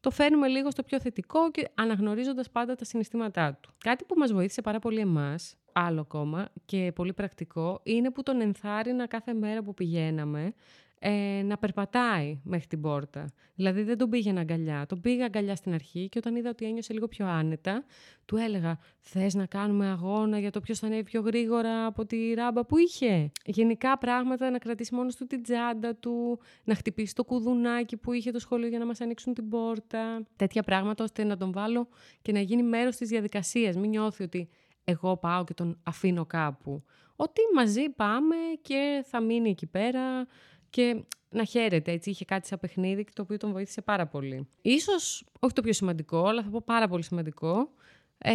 Το 0.00 0.10
φέρνουμε 0.10 0.48
λίγο 0.48 0.70
στο 0.70 0.82
πιο 0.82 1.00
θετικό 1.00 1.50
και 1.50 1.68
αναγνωρίζοντας 1.74 2.50
πάντα 2.50 2.74
τα 2.74 2.84
συναισθήματά 2.84 3.58
του. 3.60 3.70
Κάτι 3.78 4.04
που 4.04 4.14
μας 4.18 4.32
βοήθησε 4.32 4.62
πάρα 4.62 4.78
πολύ 4.78 5.00
εμάς 5.00 5.56
άλλο 5.72 6.00
ακόμα 6.00 6.48
και 6.64 6.92
πολύ 6.94 7.12
πρακτικό 7.12 7.80
είναι 7.82 8.10
που 8.10 8.22
τον 8.22 8.40
ενθάρρυνα 8.40 9.06
κάθε 9.06 9.32
μέρα 9.34 9.62
που 9.62 9.74
πηγαίναμε 9.74 10.54
ε, 10.98 11.42
να 11.44 11.58
περπατάει 11.58 12.40
μέχρι 12.44 12.66
την 12.66 12.80
πόρτα. 12.80 13.24
Δηλαδή 13.54 13.82
δεν 13.82 13.98
τον 13.98 14.10
πήγαινα 14.10 14.40
αγκαλιά. 14.40 14.86
Τον 14.86 15.00
πήγα 15.00 15.24
αγκαλιά 15.24 15.56
στην 15.56 15.74
αρχή 15.74 16.08
και 16.08 16.18
όταν 16.18 16.36
είδα 16.36 16.50
ότι 16.50 16.64
ένιωσε 16.64 16.92
λίγο 16.92 17.08
πιο 17.08 17.26
άνετα, 17.26 17.84
του 18.24 18.36
έλεγα 18.36 18.78
«Θες 19.00 19.34
να 19.34 19.46
κάνουμε 19.46 19.86
αγώνα 19.86 20.38
για 20.38 20.50
το 20.50 20.60
ποιος 20.60 20.78
θα 20.78 20.86
ανέβει 20.86 21.02
πιο 21.02 21.20
γρήγορα 21.20 21.86
από 21.86 22.06
τη 22.06 22.34
ράμπα 22.34 22.64
που 22.64 22.78
είχε». 22.78 23.30
Γενικά 23.44 23.98
πράγματα, 23.98 24.50
να 24.50 24.58
κρατήσει 24.58 24.94
μόνος 24.94 25.16
του 25.16 25.26
την 25.26 25.42
τσάντα 25.42 25.94
του, 25.94 26.40
να 26.64 26.74
χτυπήσει 26.74 27.14
το 27.14 27.24
κουδουνάκι 27.24 27.96
που 27.96 28.12
είχε 28.12 28.30
το 28.30 28.38
σχολείο 28.38 28.68
για 28.68 28.78
να 28.78 28.86
μας 28.86 29.00
ανοίξουν 29.00 29.34
την 29.34 29.48
πόρτα. 29.48 30.22
Τέτοια 30.36 30.62
πράγματα 30.62 31.04
ώστε 31.04 31.24
να 31.24 31.36
τον 31.36 31.52
βάλω 31.52 31.88
και 32.22 32.32
να 32.32 32.40
γίνει 32.40 32.62
μέρος 32.62 32.96
της 32.96 33.08
διαδικασίας. 33.08 33.76
Μην 33.76 33.90
νιώθει 33.90 34.22
ότι 34.22 34.48
εγώ 34.84 35.16
πάω 35.16 35.44
και 35.44 35.54
τον 35.54 35.78
αφήνω 35.82 36.26
κάπου. 36.26 36.82
Ότι 37.16 37.40
μαζί 37.54 37.90
πάμε 37.90 38.36
και 38.62 39.04
θα 39.08 39.20
μείνει 39.20 39.50
εκεί 39.50 39.66
πέρα 39.66 40.26
και 40.70 41.04
να 41.30 41.44
χαίρεται. 41.44 41.92
Έτσι 41.92 42.10
είχε 42.10 42.24
κάτι 42.24 42.46
σαν 42.46 42.58
παιχνίδι 42.58 43.04
το 43.12 43.22
οποίο 43.22 43.36
τον 43.36 43.52
βοήθησε 43.52 43.82
πάρα 43.82 44.06
πολύ. 44.06 44.48
Ίσως, 44.62 45.24
όχι 45.38 45.54
το 45.54 45.62
πιο 45.62 45.72
σημαντικό, 45.72 46.26
αλλά 46.26 46.42
θα 46.42 46.50
πω 46.50 46.62
πάρα 46.64 46.88
πολύ 46.88 47.02
σημαντικό, 47.02 47.70
ε, 48.18 48.32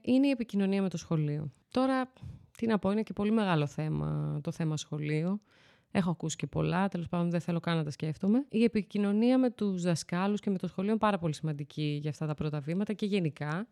είναι 0.00 0.26
η 0.26 0.30
επικοινωνία 0.30 0.82
με 0.82 0.88
το 0.88 0.96
σχολείο. 0.96 1.52
Τώρα, 1.70 2.12
τι 2.56 2.66
να 2.66 2.78
πω, 2.78 2.90
είναι 2.90 3.02
και 3.02 3.12
πολύ 3.12 3.30
μεγάλο 3.30 3.66
θέμα 3.66 4.40
το 4.42 4.50
θέμα 4.50 4.76
σχολείο. 4.76 5.40
Έχω 5.90 6.10
ακούσει 6.10 6.36
και 6.36 6.46
πολλά, 6.46 6.88
τέλος 6.88 7.08
πάντων 7.08 7.30
δεν 7.30 7.40
θέλω 7.40 7.60
καν 7.60 7.76
να 7.76 7.84
τα 7.84 7.90
σκέφτομαι. 7.90 8.44
Η 8.48 8.64
επικοινωνία 8.64 9.38
με 9.38 9.50
τους 9.50 9.82
δασκάλους 9.82 10.40
και 10.40 10.50
με 10.50 10.58
το 10.58 10.66
σχολείο 10.66 10.90
είναι 10.90 10.98
πάρα 10.98 11.18
πολύ 11.18 11.34
σημαντική 11.34 11.98
για 12.00 12.10
αυτά 12.10 12.26
τα 12.26 12.34
πρώτα 12.34 12.60
βήματα 12.60 12.92
και 12.92 13.06
γενικά 13.06 13.66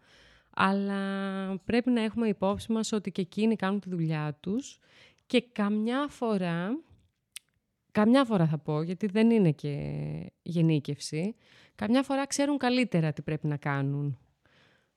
αλλά 0.55 1.01
πρέπει 1.65 1.91
να 1.91 2.03
έχουμε 2.03 2.29
υπόψη 2.29 2.73
μας 2.73 2.93
ότι 2.93 3.11
και 3.11 3.21
εκείνοι 3.21 3.57
κάνουν 3.57 3.81
τη 3.81 3.89
δουλειά 3.89 4.37
τους 4.41 4.79
και 5.27 5.45
καμιά 5.53 6.07
φορά, 6.09 6.79
καμιά 7.93 8.25
φορά 8.25 8.47
θα 8.47 8.59
πω, 8.59 8.83
γιατί 8.83 9.07
δεν 9.07 9.31
είναι 9.31 9.53
και 9.53 9.93
γενίκευση, 10.43 11.35
καμιά 11.75 12.03
φορά 12.03 12.27
ξέρουν 12.27 12.59
καλύτερα 12.59 13.13
τι 13.13 13.23
πρέπει 13.23 13.47
να 13.47 13.57
κάνουν. 13.57 14.19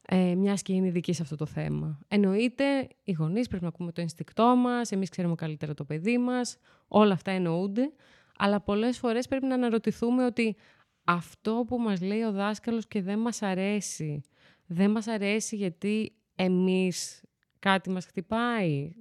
Ε, 0.08 0.36
μιας 0.36 0.62
και 0.62 0.74
είναι 0.74 0.88
ειδική 0.88 1.14
σε 1.14 1.22
αυτό 1.22 1.36
το 1.36 1.46
θέμα. 1.46 2.00
Εννοείται, 2.08 2.88
οι 3.04 3.12
γονείς 3.12 3.48
πρέπει 3.48 3.64
να 3.64 3.70
ακούμε 3.70 3.92
το 3.92 4.02
ενστικτό 4.02 4.56
μας, 4.56 4.92
εμείς 4.92 5.10
ξέρουμε 5.10 5.36
καλύτερα 5.36 5.74
το 5.74 5.86
παιδί 5.86 6.18
μας, 6.18 6.58
όλα 6.88 7.14
αυτά 7.14 7.32
εννοούνται, 7.32 7.92
αλλά 8.38 8.62
πολλές 8.62 8.98
φορές 8.98 9.28
πρέπει 9.28 9.46
να 9.46 9.54
αναρωτηθούμε 9.54 10.26
ότι 10.26 10.56
αυτό 11.04 11.64
που 11.68 11.78
μας 11.80 12.02
λέει 12.02 12.22
ο 12.22 12.32
δάσκαλος 12.32 12.88
και 12.88 13.02
δεν 13.02 13.20
μας 13.20 13.42
αρέσει, 13.42 14.22
δεν 14.66 14.92
μας 14.92 15.08
αρέσει 15.08 15.56
γιατί 15.56 16.16
εμείς 16.36 17.24
κάτι 17.60 17.90
μας 17.90 18.06
χτυπάει, 18.06 18.92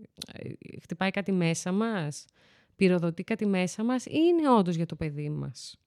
χτυπάει 0.83 1.11
κάτι 1.11 1.33
μέσα 1.33 1.73
μας, 1.73 2.25
πυροδοτεί 2.77 3.25
κάτι 3.25 3.47
μέσα 3.47 3.85
μας 3.85 4.07
ή 4.07 4.11
είναι 4.13 4.51
όντως 4.51 4.75
για 4.75 4.87
το 4.87 4.97
παιδί 4.97 5.31
μας. 5.31 5.79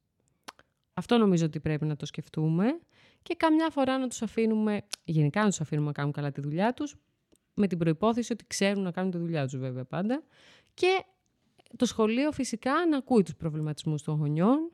Αυτό 0.94 1.18
νομίζω 1.18 1.46
ότι 1.46 1.60
πρέπει 1.60 1.86
να 1.86 1.96
το 1.96 2.06
σκεφτούμε 2.06 2.80
και 3.22 3.36
καμιά 3.36 3.70
φορά 3.70 3.98
να 3.98 4.08
τους 4.08 4.22
αφήνουμε, 4.22 4.82
γενικά 5.04 5.42
να 5.42 5.48
τους 5.48 5.62
αφήνουμε 5.62 5.88
να 5.88 5.94
κάνουν 5.94 6.12
καλά 6.12 6.32
τη 6.32 6.42
δουλειά 6.42 6.74
τους, 6.74 6.96
με 7.54 7.68
την 7.68 7.78
προϋπόθεση 7.78 8.34
ότι 8.34 8.46
ξέρουν 8.48 8.84
να 8.84 8.92
κάνουν 8.92 9.12
τη 9.12 9.18
δουλειά 9.18 9.48
τους 9.48 9.58
βέβαια 9.58 9.86
πάντα 9.86 10.24
και 10.74 11.06
το 11.76 11.86
σχολείο 11.86 12.32
φυσικά 12.32 12.72
να 12.90 12.98
ακούει 12.98 13.24
τους 13.24 13.36
προβληματισμούς 13.36 14.04
των 14.04 14.16
γονιών, 14.16 14.70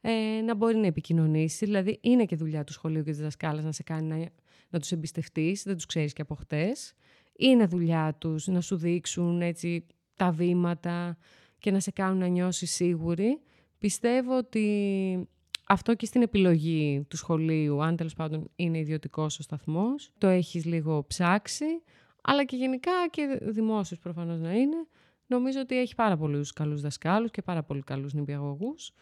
ε, 0.00 0.40
να 0.44 0.54
μπορεί 0.54 0.76
να 0.76 0.86
επικοινωνήσει. 0.86 1.64
Δηλαδή, 1.64 1.98
είναι 2.02 2.24
και 2.24 2.36
δουλειά 2.36 2.64
του 2.64 2.72
σχολείου 2.72 3.02
και 3.02 3.10
της 3.10 3.20
δασκάλας 3.20 3.64
να 3.64 3.72
σε 3.72 3.82
κάνει 3.82 4.06
να, 4.06 4.28
να 4.70 4.78
τους 4.78 4.92
εμπιστευτείς, 4.92 5.62
δεν 5.62 5.74
τους 5.74 5.86
ξέρεις 5.86 6.12
και 6.12 6.22
από 6.22 6.34
χτες. 6.34 6.94
Είναι 7.36 7.66
δουλειά 7.66 8.16
τους 8.18 8.46
να 8.46 8.60
σου 8.60 8.76
δείξουν 8.76 9.42
έτσι 9.42 9.86
τα 10.16 10.30
βήματα 10.30 11.16
και 11.60 11.70
να 11.70 11.80
σε 11.80 11.90
κάνουν 11.90 12.18
να 12.18 12.26
νιώσεις 12.26 12.70
σίγουρη. 12.70 13.40
Πιστεύω 13.78 14.36
ότι 14.36 15.28
αυτό 15.66 15.94
και 15.94 16.06
στην 16.06 16.22
επιλογή 16.22 17.06
του 17.08 17.16
σχολείου, 17.16 17.82
αν 17.82 17.96
τέλος 17.96 18.14
πάντων 18.14 18.50
είναι 18.56 18.78
ιδιωτικός 18.78 19.38
ο 19.38 19.42
σταθμός, 19.42 20.10
το 20.18 20.26
έχεις 20.26 20.64
λίγο 20.64 21.04
ψάξει, 21.06 21.82
αλλά 22.22 22.44
και 22.44 22.56
γενικά 22.56 22.90
και 23.10 23.38
δημόσιος 23.42 24.00
προφανώς 24.00 24.40
να 24.40 24.52
είναι. 24.52 24.86
Νομίζω 25.26 25.60
ότι 25.60 25.78
έχει 25.78 25.94
πάρα 25.94 26.16
πολλούς 26.16 26.52
καλούς 26.52 26.80
δασκάλους 26.80 27.30
και 27.30 27.42
πάρα 27.42 27.62
πολύ 27.62 27.82
καλούς 27.82 28.12
νηπιαγωγούς 28.14 28.92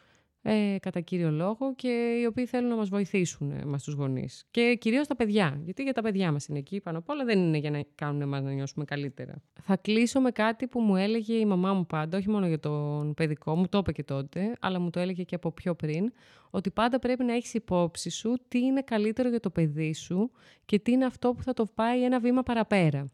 ε, 0.43 0.77
κατά 0.81 1.01
κύριο 1.01 1.31
λόγο 1.31 1.75
και 1.75 2.19
οι 2.21 2.25
οποίοι 2.25 2.47
θέλουν 2.47 2.69
να 2.69 2.77
μας 2.77 2.89
βοηθήσουν 2.89 3.51
ε, 3.51 3.65
μας 3.65 3.83
τους 3.83 3.95
γονείς. 3.95 4.47
Και 4.51 4.77
κυρίως 4.81 5.07
τα 5.07 5.17
παιδιά, 5.17 5.61
γιατί 5.65 5.83
για 5.83 5.93
τα 5.93 6.03
παιδιά 6.03 6.33
μας 6.33 6.47
είναι 6.47 6.59
εκεί 6.59 6.81
πάνω 6.81 6.99
απ' 6.99 7.09
όλα, 7.09 7.25
δεν 7.25 7.39
είναι 7.39 7.59
για 7.59 7.71
να 7.71 7.85
κάνουν 7.95 8.21
εμάς 8.21 8.43
να 8.43 8.53
νιώσουμε 8.53 8.85
καλύτερα. 8.85 9.43
Θα 9.63 9.77
κλείσω 9.77 10.21
με 10.21 10.31
κάτι 10.31 10.67
που 10.67 10.81
μου 10.81 10.97
έλεγε 10.97 11.35
η 11.35 11.47
μαμά 11.47 11.73
μου 11.73 11.87
πάντα, 11.87 12.19
όχι 12.19 12.29
μόνο 12.29 12.47
για 12.47 12.59
τον 12.59 13.15
παιδικό, 13.15 13.57
μου 13.57 13.69
το 13.69 13.79
είπε 13.79 13.93
και 13.93 14.05
τότε, 14.05 14.57
αλλά 14.61 14.79
μου 14.79 14.91
το 14.91 15.01
έλεγε 15.01 15.23
και 15.23 15.35
από 15.35 15.53
πιο 15.53 15.75
πριν, 15.75 16.13
ότι 16.51 16.71
πάντα 16.71 16.99
πρέπει 16.99 17.25
να 17.25 17.35
έχεις 17.35 17.55
υπόψη 17.55 18.11
σου 18.11 18.37
τι 18.49 18.59
είναι 18.59 18.83
καλύτερο 18.83 19.29
για 19.29 19.41
το 19.41 19.51
παιδί 19.51 19.95
σου 19.95 20.31
και 20.65 20.79
τι 20.79 20.93
είναι 20.93 21.05
αυτό 21.05 21.33
που 21.33 21.43
θα 21.43 21.53
το 21.53 21.67
πάει 21.75 22.05
ένα 22.05 22.21
βήμα 22.21 22.43
παραπέρα. 22.43 23.11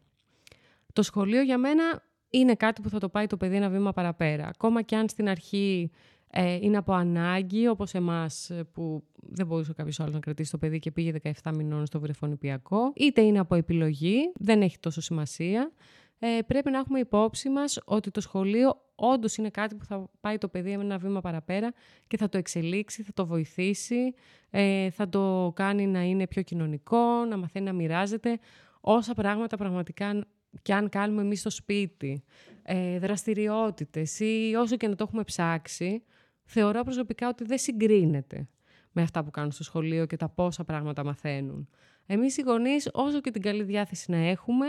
Το 0.93 1.01
σχολείο 1.01 1.41
για 1.41 1.57
μένα 1.57 2.03
είναι 2.29 2.55
κάτι 2.55 2.81
που 2.81 2.89
θα 2.89 2.99
το 2.99 3.09
πάει 3.09 3.27
το 3.27 3.37
παιδί 3.37 3.55
ένα 3.55 3.69
βήμα 3.69 3.91
παραπέρα. 3.93 4.47
Ακόμα 4.47 4.81
και 4.81 4.95
αν 4.95 5.09
στην 5.09 5.29
αρχή 5.29 5.91
ε, 6.37 6.57
είναι 6.61 6.77
από 6.77 6.93
ανάγκη, 6.93 7.67
όπως 7.67 7.93
εμάς 7.93 8.49
ε, 8.49 8.63
που 8.63 9.03
δεν 9.15 9.45
μπορούσε 9.45 9.73
κάποιος 9.73 9.99
άλλος 9.99 10.13
να 10.13 10.19
κρατήσει 10.19 10.51
το 10.51 10.57
παιδί 10.57 10.79
και 10.79 10.91
πήγε 10.91 11.13
17 11.43 11.51
μηνών 11.55 11.85
στο 11.85 11.99
βρεφονιπιακό, 11.99 12.91
είτε 12.95 13.21
είναι 13.21 13.39
από 13.39 13.55
επιλογή, 13.55 14.31
δεν 14.35 14.61
έχει 14.61 14.79
τόσο 14.79 15.01
σημασία. 15.01 15.71
Ε, 16.19 16.39
πρέπει 16.47 16.69
να 16.69 16.77
έχουμε 16.77 16.99
υπόψη 16.99 17.49
μας 17.49 17.79
ότι 17.85 18.11
το 18.11 18.21
σχολείο 18.21 18.81
όντως 18.95 19.37
είναι 19.37 19.49
κάτι 19.49 19.75
που 19.75 19.85
θα 19.85 20.09
πάει 20.21 20.37
το 20.37 20.47
παιδί 20.47 20.71
ένα 20.71 20.97
βήμα 20.97 21.21
παραπέρα 21.21 21.73
και 22.07 22.17
θα 22.17 22.29
το 22.29 22.37
εξελίξει, 22.37 23.03
θα 23.03 23.13
το 23.13 23.25
βοηθήσει, 23.25 24.13
ε, 24.49 24.89
θα 24.89 25.09
το 25.09 25.51
κάνει 25.55 25.87
να 25.87 26.01
είναι 26.01 26.27
πιο 26.27 26.41
κοινωνικό, 26.41 27.25
να 27.29 27.37
μαθαίνει 27.37 27.65
να 27.65 27.73
μοιράζεται. 27.73 28.39
Όσα 28.81 29.13
πράγματα 29.13 29.57
πραγματικά 29.57 30.25
και 30.61 30.73
αν 30.73 30.89
κάνουμε 30.89 31.21
εμείς 31.21 31.39
στο 31.39 31.49
σπίτι, 31.49 32.23
ε, 32.63 32.99
δραστηριότητες 32.99 34.19
ή 34.19 34.53
όσο 34.57 34.75
και 34.75 34.87
να 34.87 34.95
το 34.95 35.03
έχουμε 35.07 35.23
ψάξει, 35.23 36.03
θεωρώ 36.45 36.83
προσωπικά 36.83 37.27
ότι 37.27 37.43
δεν 37.43 37.57
συγκρίνεται 37.57 38.47
με 38.91 39.01
αυτά 39.01 39.23
που 39.23 39.31
κάνουν 39.31 39.51
στο 39.51 39.63
σχολείο 39.63 40.05
και 40.05 40.17
τα 40.17 40.29
πόσα 40.29 40.63
πράγματα 40.63 41.03
μαθαίνουν. 41.03 41.69
Εμείς 42.05 42.37
οι 42.37 42.41
γονείς, 42.41 42.89
όσο 42.93 43.21
και 43.21 43.31
την 43.31 43.41
καλή 43.41 43.63
διάθεση 43.63 44.11
να 44.11 44.17
έχουμε, 44.17 44.65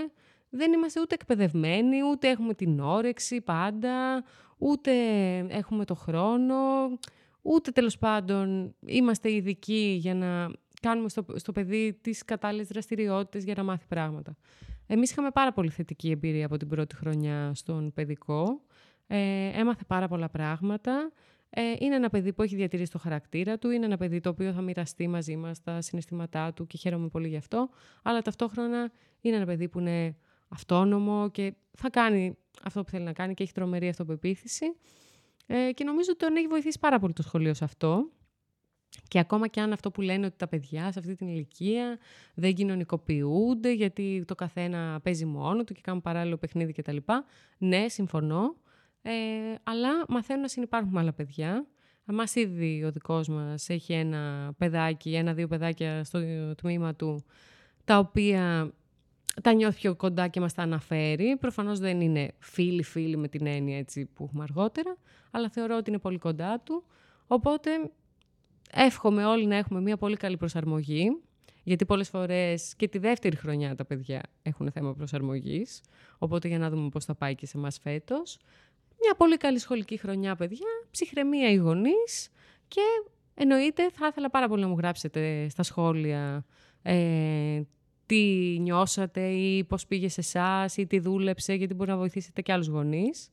δεν 0.51 0.73
είμαστε 0.73 1.01
ούτε 1.01 1.15
εκπαιδευμένοι, 1.15 1.97
ούτε 2.11 2.29
έχουμε 2.29 2.55
την 2.55 2.81
όρεξη 2.81 3.41
πάντα, 3.41 4.25
ούτε 4.59 4.93
έχουμε 5.39 5.85
το 5.85 5.95
χρόνο, 5.95 6.57
ούτε 7.43 7.71
τέλος 7.71 7.99
πάντων 7.99 8.75
είμαστε 8.81 9.33
ειδικοί 9.33 9.97
για 10.01 10.15
να 10.15 10.51
κάνουμε 10.81 11.09
στο, 11.09 11.27
στο 11.35 11.53
παιδί 11.53 11.99
τις 12.01 12.25
κατάλληλες 12.25 12.67
δραστηριότητες 12.67 13.45
για 13.45 13.55
να 13.57 13.63
μάθει 13.63 13.85
πράγματα. 13.89 14.37
Εμείς 14.87 15.11
είχαμε 15.11 15.31
πάρα 15.31 15.53
πολύ 15.53 15.71
θετική 15.71 16.11
εμπειρία 16.11 16.47
από 16.47 16.57
την 16.57 16.69
πρώτη 16.69 16.95
χρονιά 16.95 17.55
στον 17.55 17.93
παιδικό. 17.93 18.61
Ε, 19.07 19.51
έμαθε 19.61 19.83
πάρα 19.87 20.09
πολλά 20.09 20.29
πράγματα. 20.29 21.13
Ε, 21.59 21.75
είναι 21.79 21.95
ένα 21.95 22.09
παιδί 22.09 22.33
που 22.33 22.43
έχει 22.43 22.57
διατηρήσει 22.57 22.91
το 22.91 22.99
χαρακτήρα 22.99 23.59
του, 23.59 23.71
είναι 23.71 23.85
ένα 23.85 23.97
παιδί 23.97 24.21
το 24.21 24.29
οποίο 24.29 24.53
θα 24.53 24.61
μοιραστεί 24.61 25.09
μαζί 25.09 25.37
μας 25.37 25.63
τα 25.63 25.81
συναισθήματά 25.81 26.53
του 26.53 26.67
και 26.67 26.77
χαίρομαι 26.77 27.09
πολύ 27.09 27.29
γι' 27.29 27.37
αυτό, 27.37 27.69
αλλά 28.03 28.23
ταυτόχρονα 28.23 28.93
είναι 29.21 29.37
ένα 29.37 29.45
παιδί 29.45 29.69
που 29.69 29.79
είναι 29.79 30.17
αυτόνομο 30.49 31.31
και 31.31 31.55
θα 31.73 31.91
κάνει 31.91 32.37
αυτό 32.63 32.83
που 32.83 32.91
θέλει 32.91 33.05
να 33.05 33.13
κάνει 33.13 33.35
και 33.35 33.43
έχει 33.43 33.53
τρομερή 33.53 33.89
αυτοπεποίθηση. 33.89 34.67
Ε, 35.47 35.73
και 35.73 35.85
νομίζω 35.85 36.11
ότι 36.11 36.25
τον 36.25 36.37
έχει 36.37 36.47
βοηθήσει 36.47 36.79
πάρα 36.79 36.99
πολύ 36.99 37.13
το 37.13 37.23
σχολείο 37.23 37.55
σε 37.55 37.65
αυτό. 37.65 38.11
Και 39.09 39.19
ακόμα 39.19 39.49
και 39.49 39.61
αν 39.61 39.73
αυτό 39.73 39.91
που 39.91 40.01
λένε 40.01 40.27
ότι 40.27 40.37
τα 40.37 40.49
παιδιά 40.49 40.93
σε 40.93 40.99
αυτή 40.99 41.15
την 41.15 41.29
ηλικία 41.29 41.99
δεν 42.35 42.55
κοινωνικοποιούνται 42.55 43.73
γιατί 43.73 44.25
το 44.27 44.35
καθένα 44.35 45.01
παίζει 45.03 45.25
μόνο 45.25 45.65
του 45.65 45.75
και 45.75 45.81
κάνουν 45.83 46.01
παράλληλο 46.01 46.37
παιχνίδι 46.37 46.73
κτλ. 46.73 46.97
Ναι, 47.59 47.89
συμφωνώ. 47.89 48.57
Ε, 49.09 49.55
αλλά 49.63 50.05
μαθαίνουν 50.09 50.43
να 50.43 50.49
συνεπάρχουν 50.49 50.93
με 50.93 51.01
άλλα 51.01 51.13
παιδιά. 51.13 51.67
Εμά 52.07 52.25
ήδη 52.35 52.85
ο 52.85 52.93
δικός 52.93 53.29
μας 53.29 53.69
έχει 53.69 53.93
ένα 53.93 54.53
παιδάκι, 54.59 55.15
ένα-δύο 55.15 55.49
παιδάκια 55.49 56.05
στο 56.05 56.21
τμήμα 56.55 56.95
του, 56.95 57.25
τα 57.85 57.99
οποία 57.99 58.73
τα 59.43 59.53
νιώθει 59.53 59.81
πιο 59.81 59.95
κοντά 59.95 60.29
και 60.29 60.41
μας 60.41 60.55
τα 60.55 60.63
αναφέρει. 60.63 61.37
Προφανώς 61.41 61.79
δεν 61.79 62.01
είναι 62.01 62.33
φίλοι-φίλοι 62.39 63.17
με 63.17 63.29
την 63.29 63.47
έννοια 63.47 63.79
έτσι 63.79 64.07
που 64.07 64.25
έχουμε 64.25 64.43
αργότερα, 64.43 64.97
αλλά 65.31 65.51
θεωρώ 65.51 65.77
ότι 65.77 65.91
είναι 65.91 65.99
πολύ 65.99 66.19
κοντά 66.19 66.61
του. 66.61 66.85
Οπότε 67.27 67.71
εύχομαι 68.73 69.25
όλοι 69.25 69.47
να 69.47 69.57
έχουμε 69.57 69.81
μια 69.81 69.97
πολύ 69.97 70.17
καλή 70.17 70.37
προσαρμογή, 70.37 71.21
γιατί 71.63 71.85
πολλές 71.85 72.09
φορές 72.09 72.75
και 72.77 72.89
τη 72.89 72.99
δεύτερη 72.99 73.37
χρονιά 73.37 73.75
τα 73.75 73.85
παιδιά 73.85 74.21
έχουν 74.43 74.71
θέμα 74.71 74.95
προσαρμογής, 74.95 75.81
οπότε 76.19 76.49
για 76.49 76.59
να 76.59 76.71
δούμε 76.71 76.89
πώς 76.89 77.05
θα 77.05 77.15
πάει 77.15 77.35
και 77.35 77.47
σε 77.47 77.59
μας 77.59 77.79
φέτος. 77.79 78.39
Μια 79.01 79.15
πολύ 79.17 79.37
καλή 79.37 79.59
σχολική 79.59 79.97
χρονιά, 79.97 80.37
παιδιά, 80.37 80.67
ψυχραιμία 80.91 81.51
οι 81.51 81.55
γονείς 81.57 82.29
και 82.69 82.81
εννοείται 83.35 83.91
θα 83.91 84.07
ήθελα 84.07 84.31
πάρα 84.31 84.49
πολύ 84.49 84.63
να 84.63 84.69
μου 84.69 84.77
γράψετε 84.79 85.49
στα 85.49 85.63
σχόλια 85.63 86.45
ε, 86.83 87.61
τι 88.07 88.17
νιώσατε 88.61 89.29
ή 89.29 89.65
πώς 89.65 89.87
πήγε 89.87 90.09
σε 90.09 90.21
εσάς 90.21 90.77
ή 90.77 90.87
τι 90.87 90.99
δούλεψε, 90.99 91.55
γιατί 91.55 91.75
μπορεί 91.75 91.91
να 91.91 91.97
βοηθήσετε 91.97 92.41
και 92.43 92.53
άλλους 92.53 92.67
γονείς. 92.67 93.31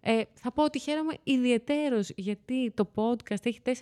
Ε, 0.00 0.22
θα 0.34 0.52
πω 0.52 0.64
ότι 0.64 0.78
χαίρομαι 0.78 1.14
ιδιαιτέρως 1.22 2.10
γιατί 2.16 2.70
το 2.70 2.90
podcast 2.94 3.46
έχει 3.46 3.60
4,9 3.64 3.74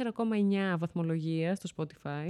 βαθμολογία 0.79 1.55
στο 1.55 1.69
Spotify. 1.77 2.29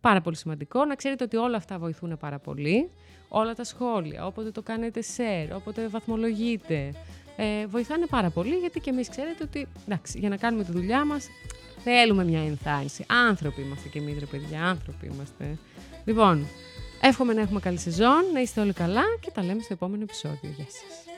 Πάρα 0.00 0.20
πολύ 0.20 0.36
σημαντικό. 0.36 0.84
Να 0.84 0.94
ξέρετε 0.94 1.24
ότι 1.24 1.36
όλα 1.36 1.56
αυτά 1.56 1.78
βοηθούν 1.78 2.16
πάρα 2.18 2.38
πολύ. 2.38 2.90
Όλα 3.28 3.54
τα 3.54 3.64
σχόλια, 3.64 4.26
όποτε 4.26 4.50
το 4.50 4.62
κάνετε 4.62 5.02
share, 5.16 5.56
όποτε 5.56 5.88
βαθμολογείτε. 5.88 6.92
Ε, 7.36 7.66
βοηθάνε 7.66 8.06
πάρα 8.06 8.30
πολύ 8.30 8.54
γιατί 8.54 8.80
και 8.80 8.90
εμείς 8.90 9.08
ξέρετε 9.08 9.42
ότι 9.42 9.66
εντάξει, 9.86 10.18
για 10.18 10.28
να 10.28 10.36
κάνουμε 10.36 10.64
τη 10.64 10.72
δουλειά 10.72 11.04
μας 11.04 11.28
θέλουμε 11.84 12.24
μια 12.24 12.40
ενθάρρυνση. 12.40 13.04
Άνθρωποι 13.08 13.60
είμαστε 13.60 13.88
και 13.88 13.98
εμείς 13.98 14.18
ρε 14.18 14.26
παιδιά, 14.26 14.64
άνθρωποι 14.64 15.06
είμαστε. 15.06 15.58
Λοιπόν, 16.04 16.46
εύχομαι 17.00 17.32
να 17.32 17.40
έχουμε 17.40 17.60
καλή 17.60 17.78
σεζόν, 17.78 18.24
να 18.32 18.40
είστε 18.40 18.60
όλοι 18.60 18.72
καλά 18.72 19.02
και 19.20 19.30
τα 19.30 19.42
λέμε 19.42 19.62
στο 19.62 19.72
επόμενο 19.72 20.02
επεισόδιο. 20.02 20.50
Γεια 20.56 20.66
σας. 20.68 21.09